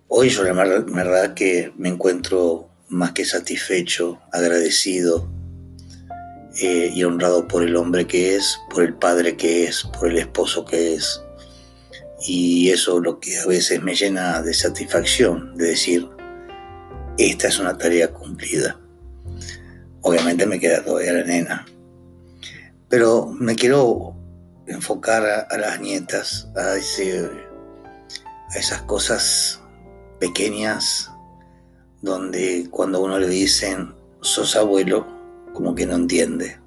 Hoy 0.10 0.28
yo 0.28 0.44
la 0.44 0.52
verdad 0.52 1.34
que 1.34 1.72
me 1.78 1.88
encuentro 1.88 2.70
más 2.90 3.14
que 3.14 3.24
satisfecho, 3.24 4.20
agradecido 4.34 5.37
eh, 6.62 6.91
y 6.93 7.04
honrado 7.04 7.48
por 7.48 7.63
el 7.63 7.76
hombre 7.76 8.08
que 8.08 8.36
es, 8.36 8.60
por 8.70 8.84
el 8.84 8.93
padre 8.93 9.38
que 9.38 9.65
es, 9.65 9.84
por 9.84 10.10
el 10.10 10.17
esposo 10.17 10.65
que 10.65 10.96
es. 10.96 11.22
Y 12.26 12.70
eso 12.70 12.98
es 12.98 13.04
lo 13.04 13.20
que 13.20 13.39
a 13.39 13.46
veces 13.46 13.82
me 13.82 13.96
llena 13.96 14.41
de 14.41 14.54
satisfacción, 14.54 15.56
de 15.56 15.67
decir, 15.67 16.10
esta 17.17 17.48
es 17.48 17.60
una 17.60 17.78
tarea 17.78 18.12
cumplida. 18.12 18.80
Obviamente 20.02 20.46
me 20.46 20.60
queda 20.60 20.84
todavía 20.84 21.13
la 21.13 21.24
nena. 21.24 21.65
Pero 22.89 23.28
me 23.28 23.56
quiero 23.56 24.15
enfocar 24.65 25.26
a, 25.26 25.39
a 25.41 25.58
las 25.58 25.80
nietas, 25.80 26.48
a 26.56 26.76
ese 26.76 27.30
a 28.50 28.58
esas 28.58 28.82
cosas 28.84 29.62
pequeñas 30.20 31.12
donde 32.02 32.67
cuando 32.72 33.02
uno 33.02 33.20
le 33.20 33.28
dicen 33.28 33.93
sos 34.22 34.56
abuelo, 34.56 35.06
como 35.58 35.74
que 35.74 35.88
no 35.88 35.96
entiende. 35.96 36.60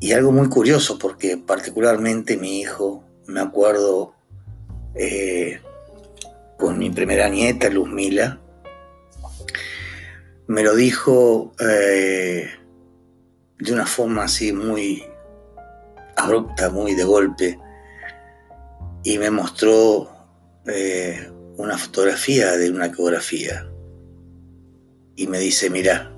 Y 0.00 0.12
algo 0.12 0.32
muy 0.32 0.48
curioso, 0.48 0.98
porque 0.98 1.36
particularmente 1.36 2.38
mi 2.38 2.58
hijo, 2.58 3.04
me 3.26 3.40
acuerdo 3.40 4.14
eh, 4.94 5.60
con 6.58 6.78
mi 6.78 6.88
primera 6.88 7.28
nieta, 7.28 7.68
Luzmila, 7.68 8.40
me 10.46 10.62
lo 10.62 10.74
dijo 10.74 11.52
eh, 11.60 12.48
de 13.58 13.72
una 13.72 13.84
forma 13.84 14.24
así 14.24 14.50
muy 14.54 15.04
abrupta, 16.16 16.70
muy 16.70 16.94
de 16.94 17.04
golpe, 17.04 17.58
y 19.02 19.18
me 19.18 19.30
mostró 19.30 20.08
eh, 20.66 21.30
una 21.58 21.76
fotografía 21.76 22.52
de 22.52 22.70
una 22.70 22.86
ecografía 22.86 23.68
y 25.14 25.26
me 25.26 25.38
dice, 25.38 25.68
mira, 25.68 26.13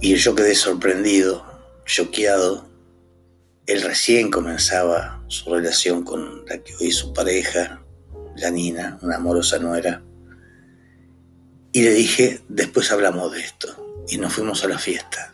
y 0.00 0.14
yo 0.16 0.34
quedé 0.34 0.54
sorprendido, 0.54 1.44
choqueado. 1.84 2.68
Él 3.66 3.82
recién 3.82 4.30
comenzaba 4.30 5.22
su 5.28 5.52
relación 5.54 6.02
con 6.02 6.44
la 6.46 6.58
que 6.58 6.74
hoy 6.80 6.90
su 6.90 7.12
pareja, 7.12 7.82
Janina, 8.36 8.98
una 9.02 9.16
amorosa 9.16 9.58
nuera. 9.58 10.02
Y 11.72 11.82
le 11.82 11.94
dije, 11.94 12.40
después 12.48 12.90
hablamos 12.90 13.32
de 13.32 13.40
esto. 13.40 14.04
Y 14.08 14.18
nos 14.18 14.32
fuimos 14.32 14.64
a 14.64 14.68
la 14.68 14.78
fiesta. 14.78 15.32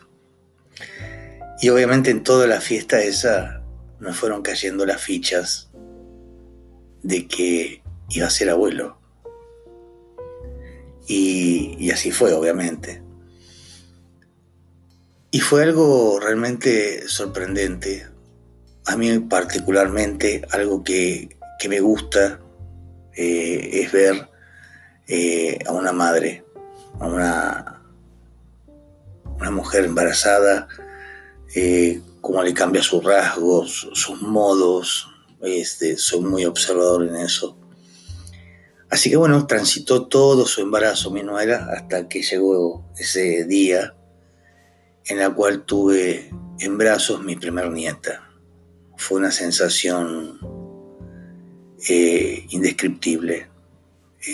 Y 1.61 1.69
obviamente 1.69 2.11
en 2.11 2.23
toda 2.23 2.45
la 2.45 2.61
fiesta 2.61 3.01
esa 3.01 3.63
nos 3.99 4.15
fueron 4.15 4.43
cayendo 4.43 4.85
las 4.85 5.01
fichas 5.01 5.69
de 7.01 7.27
que 7.27 7.81
iba 8.09 8.27
a 8.27 8.29
ser 8.29 8.49
abuelo. 8.49 8.99
Y, 11.07 11.89
así 11.91 12.11
fue, 12.11 12.33
obviamente. 12.33 13.01
Y 15.29 15.39
fue 15.39 15.63
algo 15.63 16.19
realmente 16.19 17.07
sorprendente. 17.07 18.07
A 18.85 18.95
mí 18.95 19.19
particularmente 19.19 20.41
algo 20.51 20.83
que, 20.83 21.35
me 21.67 21.81
gusta 21.81 22.39
eh, 23.13 23.81
es 23.81 23.91
ver 23.91 24.29
eh, 25.07 25.59
a 25.67 25.73
una 25.73 25.91
madre, 25.91 26.45
a 26.99 27.07
una, 27.07 27.81
una 29.37 29.51
mujer 29.51 29.83
embarazada, 29.83 30.69
eh, 31.53 32.01
cómo 32.21 32.41
le 32.41 32.53
cambia 32.53 32.81
sus 32.81 33.03
rasgos, 33.03 33.89
sus 33.93 34.21
modos, 34.21 35.09
este, 35.41 35.97
soy 35.97 36.21
muy 36.21 36.45
observador 36.45 37.05
en 37.05 37.17
eso. 37.17 37.57
Así 38.89 39.09
que 39.09 39.17
bueno, 39.17 39.45
transitó 39.45 40.07
todo 40.07 40.45
su 40.45 40.61
embarazo 40.61 41.11
mi 41.11 41.21
nuera 41.21 41.67
hasta 41.73 42.07
que 42.07 42.21
llegó 42.21 42.85
ese 42.97 43.43
día 43.43 43.93
en 45.09 45.19
la 45.19 45.29
cual 45.33 45.63
tuve 45.63 46.29
en 46.59 46.77
brazos 46.77 47.23
mi 47.23 47.35
primer 47.35 47.71
nieta. 47.71 48.29
Fue 48.97 49.19
una 49.19 49.31
sensación 49.31 50.39
eh, 51.87 52.45
indescriptible, 52.49 53.47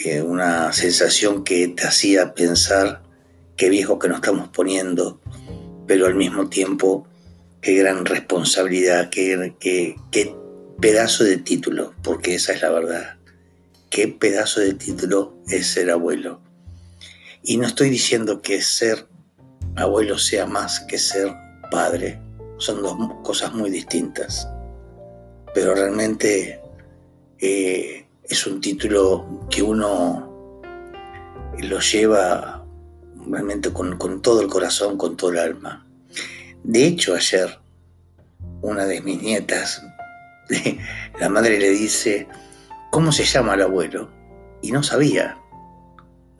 eh, 0.05 0.21
una 0.21 0.71
sensación 0.73 1.43
que 1.43 1.67
te 1.67 1.85
hacía 1.85 2.33
pensar 2.33 3.03
qué 3.57 3.69
viejo 3.69 3.99
que 3.99 4.07
nos 4.07 4.17
estamos 4.17 4.49
poniendo 4.49 5.19
pero 5.87 6.05
al 6.05 6.15
mismo 6.15 6.49
tiempo 6.49 7.07
qué 7.61 7.75
gran 7.75 8.05
responsabilidad, 8.05 9.09
qué, 9.09 9.55
qué, 9.59 9.95
qué 10.11 10.35
pedazo 10.79 11.23
de 11.23 11.37
título, 11.37 11.93
porque 12.03 12.35
esa 12.35 12.53
es 12.53 12.61
la 12.61 12.69
verdad. 12.69 13.17
Qué 13.89 14.07
pedazo 14.07 14.59
de 14.59 14.73
título 14.73 15.37
es 15.47 15.67
ser 15.67 15.91
abuelo. 15.91 16.41
Y 17.43 17.57
no 17.57 17.67
estoy 17.67 17.89
diciendo 17.89 18.41
que 18.41 18.61
ser 18.61 19.07
abuelo 19.75 20.17
sea 20.17 20.45
más 20.45 20.79
que 20.81 20.97
ser 20.97 21.33
padre. 21.71 22.19
Son 22.57 22.81
dos 22.81 22.95
cosas 23.23 23.53
muy 23.53 23.69
distintas. 23.69 24.47
Pero 25.53 25.75
realmente 25.75 26.61
eh, 27.39 28.05
es 28.23 28.47
un 28.47 28.61
título 28.61 29.47
que 29.49 29.61
uno 29.61 30.61
lo 31.59 31.79
lleva 31.79 32.65
realmente 33.27 33.71
con, 33.71 33.97
con 33.97 34.21
todo 34.21 34.41
el 34.41 34.47
corazón, 34.47 34.97
con 34.97 35.15
todo 35.15 35.31
el 35.31 35.39
alma. 35.39 35.85
De 36.63 36.85
hecho, 36.85 37.13
ayer 37.13 37.59
una 38.61 38.85
de 38.85 39.01
mis 39.01 39.21
nietas, 39.21 39.83
la 41.19 41.29
madre 41.29 41.59
le 41.59 41.69
dice, 41.69 42.27
¿cómo 42.91 43.11
se 43.11 43.25
llama 43.25 43.55
el 43.55 43.61
abuelo? 43.61 44.09
Y 44.61 44.71
no 44.71 44.81
sabía, 44.81 45.37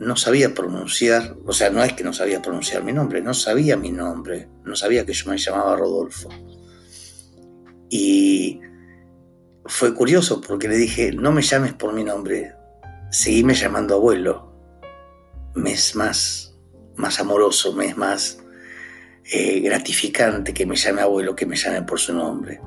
no 0.04 0.16
sabía 0.16 0.54
pronunciar, 0.54 1.36
o 1.46 1.54
sea, 1.54 1.70
no 1.70 1.84
es 1.84 1.94
que 1.94 2.04
no 2.04 2.14
sabía 2.14 2.42
pronunciar 2.42 2.84
mi 2.84 2.94
nombre, 2.94 3.22
no 3.22 3.34
sabía 3.34 3.78
mi 3.78 3.92
nombre, 3.92 4.50
no 4.64 4.76
sabía 4.76 5.06
que 5.06 5.14
yo 5.14 5.30
me 5.30 5.38
llamaba 5.38 5.76
Rodolfo. 5.76 6.30
Y 7.90 8.60
fue 9.66 9.94
curioso 9.94 10.42
porque 10.42 10.68
le 10.68 10.78
dije, 10.78 11.12
no 11.12 11.32
me 11.32 11.42
llames 11.42 11.74
por 11.74 11.94
mi 11.94 12.04
nombre, 12.04 12.54
seguime 13.12 13.54
llamando 13.54 13.96
abuelo. 13.96 14.52
Me 15.56 15.72
es 15.72 15.96
más, 15.96 16.56
más 16.96 17.20
amoroso, 17.20 17.74
me 17.74 17.88
es 17.88 17.98
más 17.98 18.40
eh, 19.32 19.62
gratificante 19.62 20.54
que 20.54 20.66
me 20.66 20.76
llame 20.76 21.02
abuelo 21.02 21.36
que 21.36 21.46
me 21.46 21.56
llame 21.56 21.84
por 21.84 22.00
su 22.00 22.14
nombre. 22.14 22.60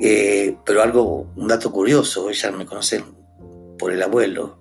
Eh, 0.00 0.56
pero 0.64 0.82
algo, 0.82 1.32
un 1.36 1.46
dato 1.46 1.70
curioso, 1.70 2.30
ella 2.30 2.50
me 2.52 2.66
conoce 2.66 3.04
por 3.78 3.92
el 3.92 4.02
abuelo. 4.02 4.58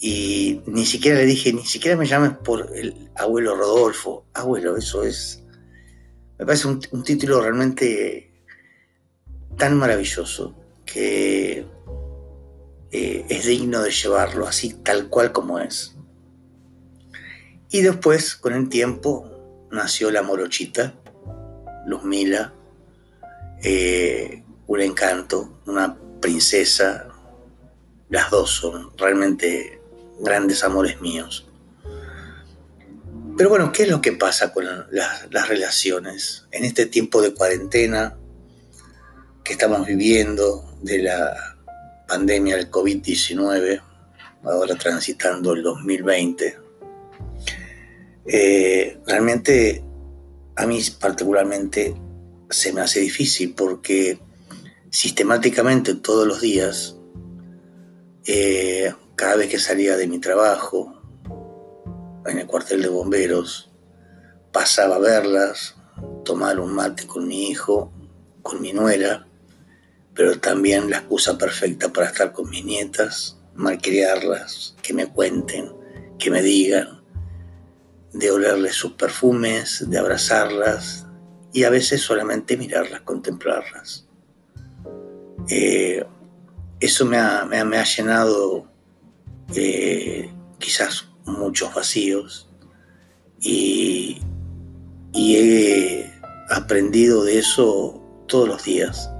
Y 0.00 0.60
ni 0.66 0.84
siquiera 0.84 1.18
le 1.18 1.26
dije, 1.26 1.52
ni 1.52 1.64
siquiera 1.64 1.96
me 1.96 2.06
llames 2.06 2.32
por 2.38 2.70
el 2.74 3.10
abuelo 3.16 3.56
Rodolfo. 3.56 4.26
Abuelo, 4.34 4.76
eso 4.76 5.02
es. 5.02 5.42
Me 6.38 6.44
parece 6.44 6.68
un, 6.68 6.80
título 7.04 7.40
realmente 7.40 8.30
tan 9.56 9.76
maravilloso 9.76 10.54
que 10.84 11.64
eh, 12.90 13.26
es 13.28 13.46
digno 13.46 13.82
de 13.82 13.90
llevarlo 13.90 14.46
así, 14.46 14.74
tal 14.82 15.08
cual 15.08 15.32
como 15.32 15.60
es. 15.60 15.94
Y 17.70 17.82
después, 17.82 18.36
con 18.36 18.52
el 18.52 18.68
tiempo, 18.68 19.68
nació 19.70 20.10
la 20.10 20.22
morochita, 20.22 20.94
Luzmila, 21.86 22.52
eh, 23.62 24.44
un 24.66 24.80
encanto, 24.80 25.60
una 25.66 25.96
princesa. 26.20 27.08
Las 28.08 28.30
dos 28.30 28.50
son 28.50 28.96
realmente 28.96 29.80
grandes 30.20 30.64
amores 30.64 31.00
míos. 31.00 31.46
Pero 33.36 33.48
bueno, 33.48 33.72
¿qué 33.72 33.82
es 33.82 33.88
lo 33.88 34.00
que 34.00 34.12
pasa 34.12 34.52
con 34.52 34.64
las 34.90 35.48
relaciones 35.48 36.46
en 36.52 36.64
este 36.64 36.86
tiempo 36.86 37.20
de 37.20 37.34
cuarentena 37.34 38.16
que 39.42 39.52
estamos 39.52 39.86
viviendo 39.86 40.78
de 40.82 41.02
la 41.02 41.56
pandemia 42.06 42.56
del 42.56 42.70
COVID-19, 42.70 43.82
ahora 44.44 44.76
transitando 44.76 45.52
el 45.52 45.62
2020? 45.64 46.58
Eh, 48.26 48.98
realmente 49.06 49.84
a 50.56 50.66
mí 50.66 50.80
particularmente 50.98 51.94
se 52.48 52.72
me 52.72 52.80
hace 52.80 53.00
difícil 53.00 53.54
porque 53.54 54.18
sistemáticamente 54.90 55.96
todos 55.96 56.26
los 56.26 56.40
días, 56.40 56.96
eh, 58.26 58.94
cada 59.16 59.36
vez 59.36 59.48
que 59.48 59.58
salía 59.58 59.96
de 59.96 60.06
mi 60.06 60.18
trabajo 60.18 61.00
en 62.26 62.38
el 62.38 62.46
cuartel 62.46 62.82
de 62.82 62.88
bomberos, 62.88 63.70
pasaba 64.52 64.96
a 64.96 65.00
verlas, 65.00 65.76
tomar 66.24 66.58
un 66.58 66.74
mate 66.74 67.06
con 67.06 67.28
mi 67.28 67.48
hijo, 67.50 67.92
con 68.42 68.60
mi 68.62 68.72
nuera, 68.72 69.26
pero 70.14 70.38
también 70.38 70.90
la 70.90 70.98
excusa 70.98 71.36
perfecta 71.36 71.92
para 71.92 72.06
estar 72.06 72.32
con 72.32 72.48
mis 72.48 72.64
nietas, 72.64 73.38
malcriarlas, 73.54 74.76
que 74.82 74.94
me 74.94 75.06
cuenten, 75.06 75.72
que 76.18 76.30
me 76.30 76.42
digan, 76.42 77.02
de 78.12 78.30
olerles 78.30 78.74
sus 78.74 78.92
perfumes, 78.92 79.84
de 79.90 79.98
abrazarlas 79.98 81.06
y 81.52 81.64
a 81.64 81.70
veces 81.70 82.00
solamente 82.00 82.56
mirarlas, 82.56 83.00
contemplarlas. 83.02 84.06
Eh, 85.48 86.04
eso 86.80 87.06
me 87.06 87.18
ha, 87.18 87.84
llenado 87.84 88.70
quizás 90.58 91.08
muchos 91.26 91.74
vacíos 91.74 92.48
y, 93.40 94.20
y 95.12 95.36
he 95.36 96.12
aprendido 96.50 97.24
de 97.24 97.38
eso 97.38 98.00
todos 98.26 98.48
los 98.48 98.64
días. 98.64 99.10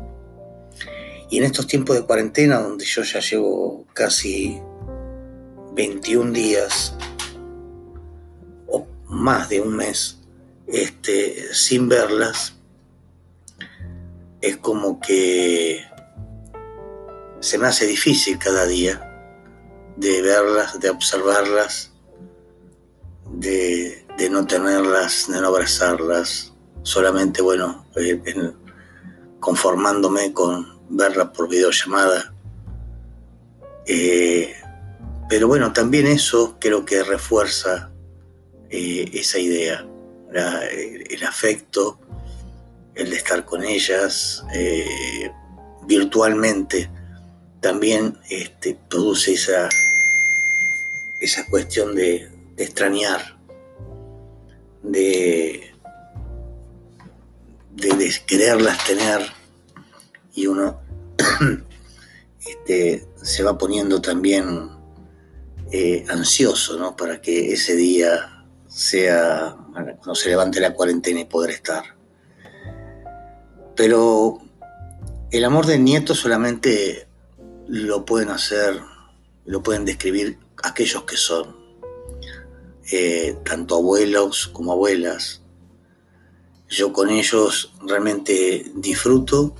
Y 1.31 1.39
en 1.39 1.45
estos 1.45 1.67
tiempos 1.67 1.97
de 1.97 2.05
cuarentena, 2.05 2.61
donde 2.61 2.85
yo 2.85 3.03
ya 3.03 3.21
llevo 3.21 3.87
casi 3.93 4.61
21 5.75 6.33
días 6.33 6.97
más 9.09 9.49
de 9.49 9.61
un 9.61 9.77
mes 9.77 10.19
este, 10.67 11.55
sin 11.55 11.89
verlas, 11.89 12.55
es 14.41 14.57
como 14.59 15.01
que 15.01 15.85
se 17.41 17.59
me 17.59 17.67
hace 17.67 17.87
difícil 17.87 18.39
cada 18.39 18.67
día 18.67 19.14
de 19.97 20.23
verlas, 20.23 20.79
de 20.81 20.91
observarlas, 20.91 21.93
de, 23.31 24.05
no 24.31 24.47
tenerlas, 24.47 25.27
de 25.29 25.41
no 25.41 25.49
abrazarlas, 25.49 26.53
solamente, 26.83 27.43
bueno, 27.43 27.87
eh, 27.97 28.21
conformándome 29.41 30.33
con 30.33 30.81
verlas 30.89 31.29
por 31.29 31.49
videollamada. 31.49 32.35
Eh, 33.87 34.55
pero 35.29 35.49
bueno, 35.49 35.73
también 35.73 36.07
eso 36.07 36.57
creo 36.61 36.85
que 36.85 37.03
refuerza 37.03 37.91
eh, 38.71 39.11
esa 39.13 39.39
idea, 39.39 39.87
el 40.33 41.25
afecto, 41.25 42.01
el 42.95 43.11
de 43.11 43.17
estar 43.17 43.45
con 43.45 43.65
ellas 43.65 44.45
virtualmente, 45.87 46.91
también 47.61 48.19
este, 48.29 48.79
produce 48.89 49.33
esa, 49.33 49.69
esa 51.25 51.47
cuestión 51.47 51.95
de, 51.95 52.31
extrañar, 52.57 53.39
de, 54.83 55.73
de, 57.73 58.15
quererlas 58.27 58.85
tener 58.85 59.23
y 60.35 60.47
uno 60.47 60.81
este, 62.47 63.09
se 63.23 63.43
va 63.43 63.57
poniendo 63.57 64.01
también 64.03 64.71
eh, 65.73 66.05
ansioso 66.11 66.79
¿no? 66.79 66.95
para 66.95 67.21
que 67.23 67.53
ese 67.53 67.75
día 67.75 68.45
sea 68.69 69.57
cuando 69.73 70.15
se 70.15 70.29
levante 70.29 70.61
la 70.61 70.75
cuarentena 70.75 71.21
y 71.21 71.25
poder 71.25 71.51
estar. 71.51 71.85
Pero 73.75 74.41
el 75.31 75.45
amor 75.45 75.67
del 75.67 75.83
nieto 75.83 76.15
solamente 76.15 77.09
lo 77.67 78.05
pueden 78.05 78.29
hacer, 78.29 78.79
lo 79.47 79.63
pueden 79.63 79.85
describir 79.85 80.44
aquellos 80.65 81.05
que 81.05 81.17
son, 81.17 81.57
eh, 82.91 83.37
tanto 83.45 83.77
abuelos 83.77 84.49
como 84.49 84.73
abuelas. 84.73 85.43
Yo 86.69 86.93
con 86.93 87.11
ellos 87.11 87.73
realmente 87.87 88.71
disfruto 88.75 89.55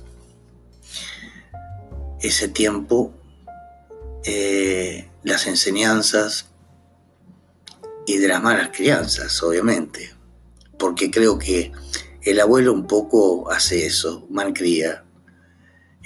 ese 2.19 2.47
tiempo, 2.47 3.13
eh, 4.23 5.09
las 5.23 5.47
enseñanzas, 5.47 6.49
y 8.05 8.17
de 8.17 8.27
las 8.27 8.41
malas 8.41 8.69
crianzas, 8.71 9.41
obviamente, 9.41 10.13
porque 10.77 11.09
creo 11.09 11.39
que 11.39 11.71
el 12.21 12.39
abuelo 12.39 12.73
un 12.73 12.87
poco 12.87 13.51
hace 13.51 13.85
eso, 13.85 14.25
malcría, 14.29 15.03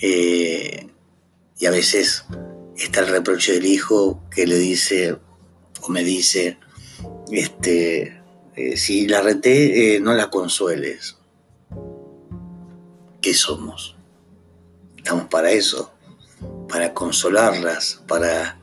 eh, 0.01 0.87
y 1.57 1.65
a 1.65 1.71
veces 1.71 2.23
está 2.79 3.01
el 3.01 3.07
reproche 3.07 3.53
del 3.53 3.65
hijo 3.65 4.23
que 4.31 4.47
le 4.47 4.57
dice 4.57 5.17
o 5.81 5.89
me 5.89 6.03
dice, 6.03 6.57
este, 7.31 8.21
eh, 8.55 8.77
si 8.77 9.07
la 9.07 9.21
reté, 9.21 9.95
eh, 9.95 9.99
no 9.99 10.13
la 10.13 10.29
consueles. 10.29 11.17
¿Qué 13.21 13.33
somos? 13.33 13.95
Estamos 14.97 15.27
para 15.27 15.51
eso, 15.51 15.91
para 16.67 16.93
consolarlas, 16.93 18.01
para 18.07 18.59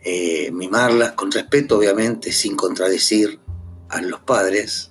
eh, 0.00 0.50
mimarlas 0.52 1.12
con 1.12 1.30
respeto, 1.30 1.78
obviamente, 1.78 2.32
sin 2.32 2.56
contradecir 2.56 3.38
a 3.88 4.02
los 4.02 4.20
padres, 4.20 4.90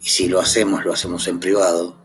y 0.00 0.08
si 0.08 0.28
lo 0.28 0.40
hacemos, 0.40 0.84
lo 0.84 0.92
hacemos 0.92 1.28
en 1.28 1.38
privado. 1.38 1.96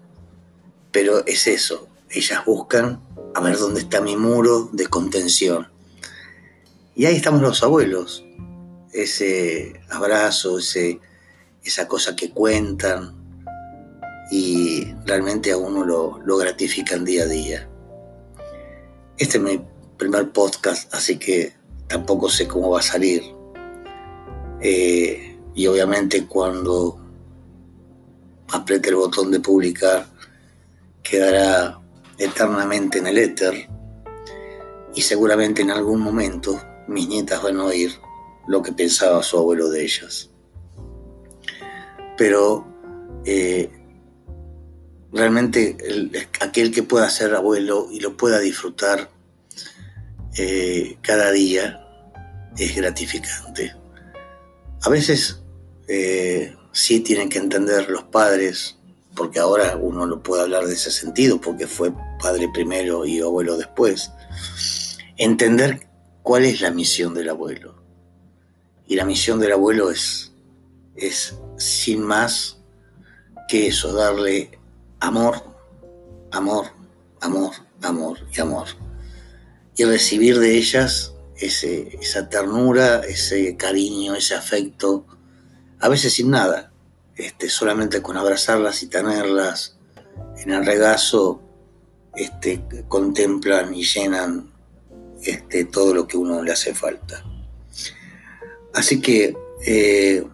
Pero 0.91 1.26
es 1.26 1.47
eso, 1.47 1.88
ellas 2.10 2.45
buscan 2.45 3.07
a 3.33 3.41
ver 3.41 3.57
dónde 3.57 3.81
está 3.81 4.01
mi 4.01 4.15
muro 4.15 4.69
de 4.71 4.87
contención. 4.87 5.67
Y 6.95 7.05
ahí 7.05 7.15
estamos 7.15 7.41
los 7.41 7.61
abuelos, 7.63 8.25
ese 8.91 9.81
abrazo, 9.89 10.59
ese, 10.59 10.99
esa 11.63 11.87
cosa 11.87 12.15
que 12.15 12.31
cuentan 12.31 13.15
y 14.31 14.93
realmente 15.05 15.51
a 15.51 15.57
uno 15.57 15.85
lo, 15.85 16.19
lo 16.25 16.37
gratifican 16.37 17.05
día 17.05 17.23
a 17.23 17.27
día. 17.27 17.69
Este 19.17 19.37
es 19.37 19.43
mi 19.43 19.61
primer 19.97 20.31
podcast, 20.31 20.93
así 20.93 21.17
que 21.17 21.53
tampoco 21.87 22.29
sé 22.29 22.47
cómo 22.47 22.71
va 22.71 22.79
a 22.79 22.83
salir. 22.83 23.23
Eh, 24.61 25.37
y 25.53 25.67
obviamente 25.67 26.25
cuando 26.25 26.99
apriete 28.49 28.89
el 28.89 28.95
botón 28.95 29.31
de 29.31 29.39
publicar, 29.39 30.07
quedará 31.03 31.79
eternamente 32.17 32.99
en 32.99 33.08
el 33.08 33.17
éter 33.17 33.69
y 34.95 35.01
seguramente 35.01 35.62
en 35.62 35.71
algún 35.71 36.01
momento 36.01 36.62
mis 36.88 37.08
nietas 37.08 37.41
van 37.43 37.60
a 37.60 37.65
oír 37.65 37.91
lo 38.47 38.62
que 38.62 38.71
pensaba 38.71 39.21
su 39.23 39.38
abuelo 39.38 39.69
de 39.69 39.84
ellas. 39.84 40.30
Pero 42.17 42.65
eh, 43.25 43.69
realmente 45.12 45.77
aquel 46.39 46.71
que 46.71 46.84
pueda 46.84 47.10
ser 47.10 47.36
abuelo 47.36 47.89
y 47.91 47.99
lo 47.99 48.17
pueda 48.17 48.39
disfrutar 48.39 49.10
eh, 50.38 50.97
cada 51.01 51.32
día 51.32 51.84
es 52.58 52.75
gratificante. 52.75 53.75
A 54.82 54.89
veces 54.89 55.41
eh, 55.88 56.56
sí 56.71 56.99
tienen 56.99 57.30
que 57.30 57.39
entender 57.39 57.89
los 57.89 58.03
padres, 58.03 58.77
porque 59.15 59.39
ahora 59.39 59.77
uno 59.77 60.06
lo 60.06 60.21
puede 60.21 60.43
hablar 60.43 60.67
de 60.67 60.73
ese 60.73 60.91
sentido, 60.91 61.41
porque 61.41 61.67
fue 61.67 61.91
padre 62.21 62.49
primero 62.53 63.06
y 63.06 63.19
abuelo 63.21 63.58
después, 63.58 64.12
entender 65.17 65.88
cuál 66.23 66.45
es 66.45 66.62
la 66.62 66.71
misión 66.71 67.13
del 67.13 67.30
abuelo. 67.30 67.75
Y 68.88 68.95
la 68.95 69.06
misión 69.06 69.39
del 69.39 69.53
abuelo 69.53 69.91
es, 69.91 70.32
es 70.95 71.36
sin 71.58 72.01
más 72.01 72.58
que 73.47 73.67
eso, 73.67 73.93
darle 73.93 74.60
amor, 74.99 75.41
amor, 76.32 76.67
amor, 77.21 77.51
amor 77.82 78.19
y 78.36 78.41
amor. 78.41 78.67
Y 79.75 79.84
recibir 79.86 80.39
de 80.39 80.58
ellas 80.58 81.13
ese, 81.36 81.97
esa 82.01 82.30
ternura, 82.30 83.01
ese 83.01 83.56
cariño, 83.58 84.15
ese 84.15 84.36
afecto, 84.36 85.06
a 85.80 85.89
veces 85.89 86.13
sin 86.13 86.32
nada, 86.32 86.71
este, 87.15 87.49
solamente 87.49 88.01
con 88.01 88.17
abrazarlas 88.17 88.84
y 88.84 88.88
tenerlas 88.88 89.77
en 90.38 90.51
el 90.51 90.65
regazo, 90.65 91.41
este, 92.17 92.63
contemplan 92.88 93.73
y 93.73 93.84
llenan 93.84 94.51
este, 95.23 95.65
todo 95.65 95.93
lo 95.93 96.08
que 96.08 96.17
uno 96.17 96.43
le 96.43 96.51
hace 96.51 96.73
falta. 96.73 97.23
Así 98.73 99.01
que 99.01 99.36
eh, 99.65 100.25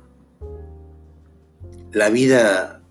la 1.91 2.09
vida 2.09 2.81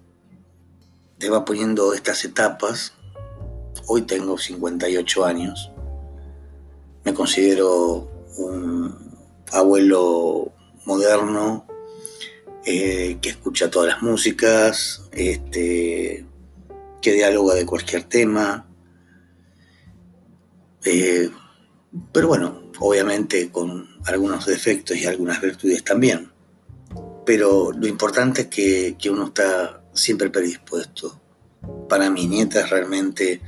te 1.18 1.30
va 1.30 1.44
poniendo 1.44 1.94
estas 1.94 2.24
etapas. 2.24 2.94
Hoy 3.86 4.02
tengo 4.02 4.38
58 4.38 5.24
años. 5.24 5.70
Me 7.04 7.14
considero 7.14 8.10
un 8.38 8.94
abuelo 9.52 10.52
moderno, 10.84 11.66
eh, 12.64 13.18
que 13.20 13.30
escucha 13.30 13.70
todas 13.70 13.88
las 13.88 14.02
músicas, 14.02 15.02
este, 15.12 16.24
que 17.00 17.12
dialoga 17.12 17.54
de 17.54 17.66
cualquier 17.66 18.04
tema. 18.04 18.66
Eh, 20.84 21.30
pero 22.12 22.28
bueno, 22.28 22.70
obviamente 22.78 23.50
con 23.50 23.88
algunos 24.06 24.46
defectos 24.46 24.96
y 24.96 25.06
algunas 25.06 25.40
virtudes 25.40 25.84
también. 25.84 26.30
Pero 27.24 27.72
lo 27.72 27.86
importante 27.86 28.42
es 28.42 28.46
que, 28.48 28.96
que 28.98 29.10
uno 29.10 29.26
está 29.26 29.82
siempre 29.92 30.30
predispuesto. 30.30 31.20
Para 31.88 32.10
mis 32.10 32.28
nietas 32.28 32.70
realmente 32.70 33.40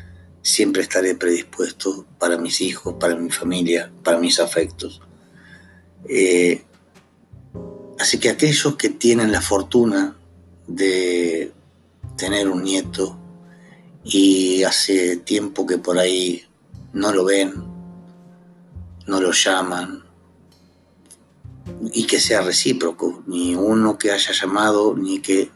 siempre 0.43 0.83
estaré 0.83 1.15
predispuesto, 1.15 2.07
para 2.19 2.39
mis 2.39 2.61
hijos, 2.61 2.95
para 3.01 3.17
mi 3.17 3.31
familia, 3.31 3.91
para 4.03 4.19
mis 4.19 4.39
afectos. 4.39 5.01
Eh, 6.09 6.63
Así 7.99 8.19
que 8.19 8.31
aquellos 8.31 8.77
que 8.77 8.91
tienen 8.91 9.31
la 9.31 9.41
fortuna 9.41 10.17
de 10.67 11.53
tener 12.17 12.49
un 12.49 12.63
nieto 12.63 13.19
y 14.05 14.63
hace 14.65 15.17
tiempo 15.17 15.67
que 15.67 15.79
por 15.79 15.99
ahí 15.99 16.43
no 16.95 17.13
lo 17.13 17.25
ven, 17.25 17.53
no 19.07 19.21
lo 19.21 19.33
llaman, 19.33 20.05
y 21.93 22.07
que 22.07 22.21
sea 22.21 22.41
recíproco, 22.41 23.23
ni 23.27 23.55
uno 23.55 23.99
que 23.99 24.11
haya 24.11 24.33
llamado, 24.33 24.95
ni 24.97 25.21
que 25.21 25.51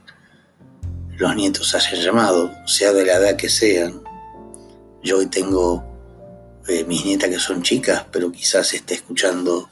los 1.16 1.34
nietos 1.34 1.74
hayan 1.74 2.02
llamado, 2.02 2.50
sea 2.66 2.92
de 2.92 3.04
la 3.04 3.14
edad 3.14 3.36
que 3.36 3.48
sean. 3.48 4.02
Yo 5.02 5.18
hoy 5.18 5.26
tengo 5.26 5.84
eh, 6.68 6.84
mis 6.84 7.04
nietas 7.04 7.30
que 7.30 7.38
son 7.38 7.62
chicas, 7.62 8.04
pero 8.12 8.30
quizás 8.30 8.74
esté 8.74 8.94
escuchando 8.94 9.68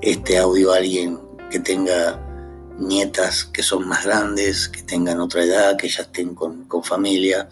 este 0.00 0.38
audio 0.38 0.72
alguien 0.72 1.20
que 1.50 1.58
tenga 1.58 2.20
nietas 2.78 3.44
que 3.44 3.62
son 3.62 3.86
más 3.86 4.04
grandes, 4.04 4.68
que 4.68 4.82
tengan 4.82 5.20
otra 5.20 5.44
edad, 5.44 5.76
que 5.76 5.88
ya 5.88 6.02
estén 6.02 6.34
con, 6.34 6.66
familia, 6.82 7.48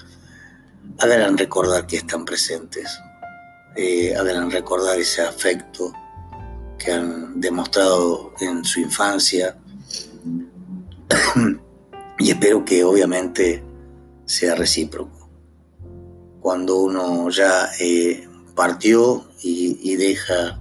hagan 0.98 1.36
recordar 1.36 1.86
que 1.86 1.96
están 1.96 2.24
presentes, 2.24 2.98
eh, 3.76 4.14
hagan 4.16 4.50
recordar 4.50 4.98
ese 4.98 5.22
afecto 5.22 5.92
que 6.78 6.92
han 6.92 7.40
demostrado 7.40 8.32
en 8.40 8.64
su 8.64 8.80
infancia 8.80 9.56
y 12.18 12.30
espero 12.30 12.64
que 12.64 12.84
obviamente 12.84 13.62
sea 14.24 14.54
recíproco. 14.54 15.28
Cuando 16.40 16.78
uno 16.78 17.28
ya 17.30 17.70
eh, 17.78 18.26
partió 18.54 19.28
y, 19.42 19.96
deja 19.96 20.60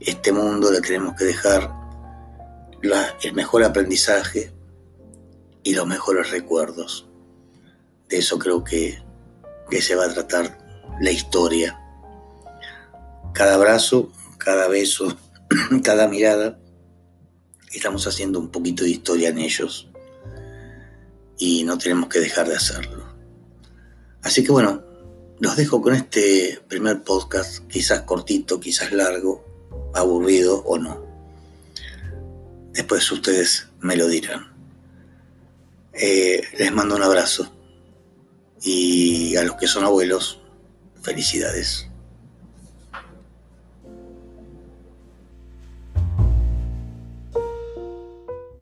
este 0.00 0.32
mundo, 0.32 0.70
le 0.70 0.80
tenemos 0.80 1.14
que 1.16 1.24
dejar 1.24 1.72
el 3.22 3.32
mejor 3.32 3.64
aprendizaje 3.64 4.52
y 5.62 5.74
los 5.74 5.86
mejores 5.86 6.30
recuerdos. 6.30 7.08
De 8.08 8.18
eso 8.18 8.38
creo 8.38 8.62
que, 8.62 9.02
que 9.70 9.80
se 9.80 9.94
va 9.94 10.06
a 10.06 10.12
tratar 10.12 10.58
la 11.00 11.10
historia. 11.10 11.81
Cada 13.32 13.54
abrazo, 13.54 14.12
cada 14.38 14.68
beso, 14.68 15.16
cada 15.82 16.06
mirada, 16.06 16.58
estamos 17.72 18.06
haciendo 18.06 18.38
un 18.38 18.50
poquito 18.50 18.84
de 18.84 18.90
historia 18.90 19.30
en 19.30 19.38
ellos 19.38 19.88
y 21.38 21.64
no 21.64 21.78
tenemos 21.78 22.08
que 22.08 22.20
dejar 22.20 22.48
de 22.48 22.56
hacerlo. 22.56 23.04
Así 24.22 24.44
que 24.44 24.52
bueno, 24.52 24.82
los 25.40 25.56
dejo 25.56 25.80
con 25.80 25.94
este 25.94 26.60
primer 26.68 27.02
podcast, 27.02 27.66
quizás 27.68 28.02
cortito, 28.02 28.60
quizás 28.60 28.92
largo, 28.92 29.44
aburrido 29.94 30.62
o 30.64 30.78
no. 30.78 31.04
Después 32.72 33.10
ustedes 33.10 33.68
me 33.80 33.96
lo 33.96 34.08
dirán. 34.08 34.52
Eh, 35.94 36.42
les 36.58 36.72
mando 36.72 36.96
un 36.96 37.02
abrazo 37.02 37.52
y 38.62 39.36
a 39.36 39.42
los 39.42 39.56
que 39.56 39.66
son 39.66 39.84
abuelos, 39.84 40.40
felicidades. 41.02 41.88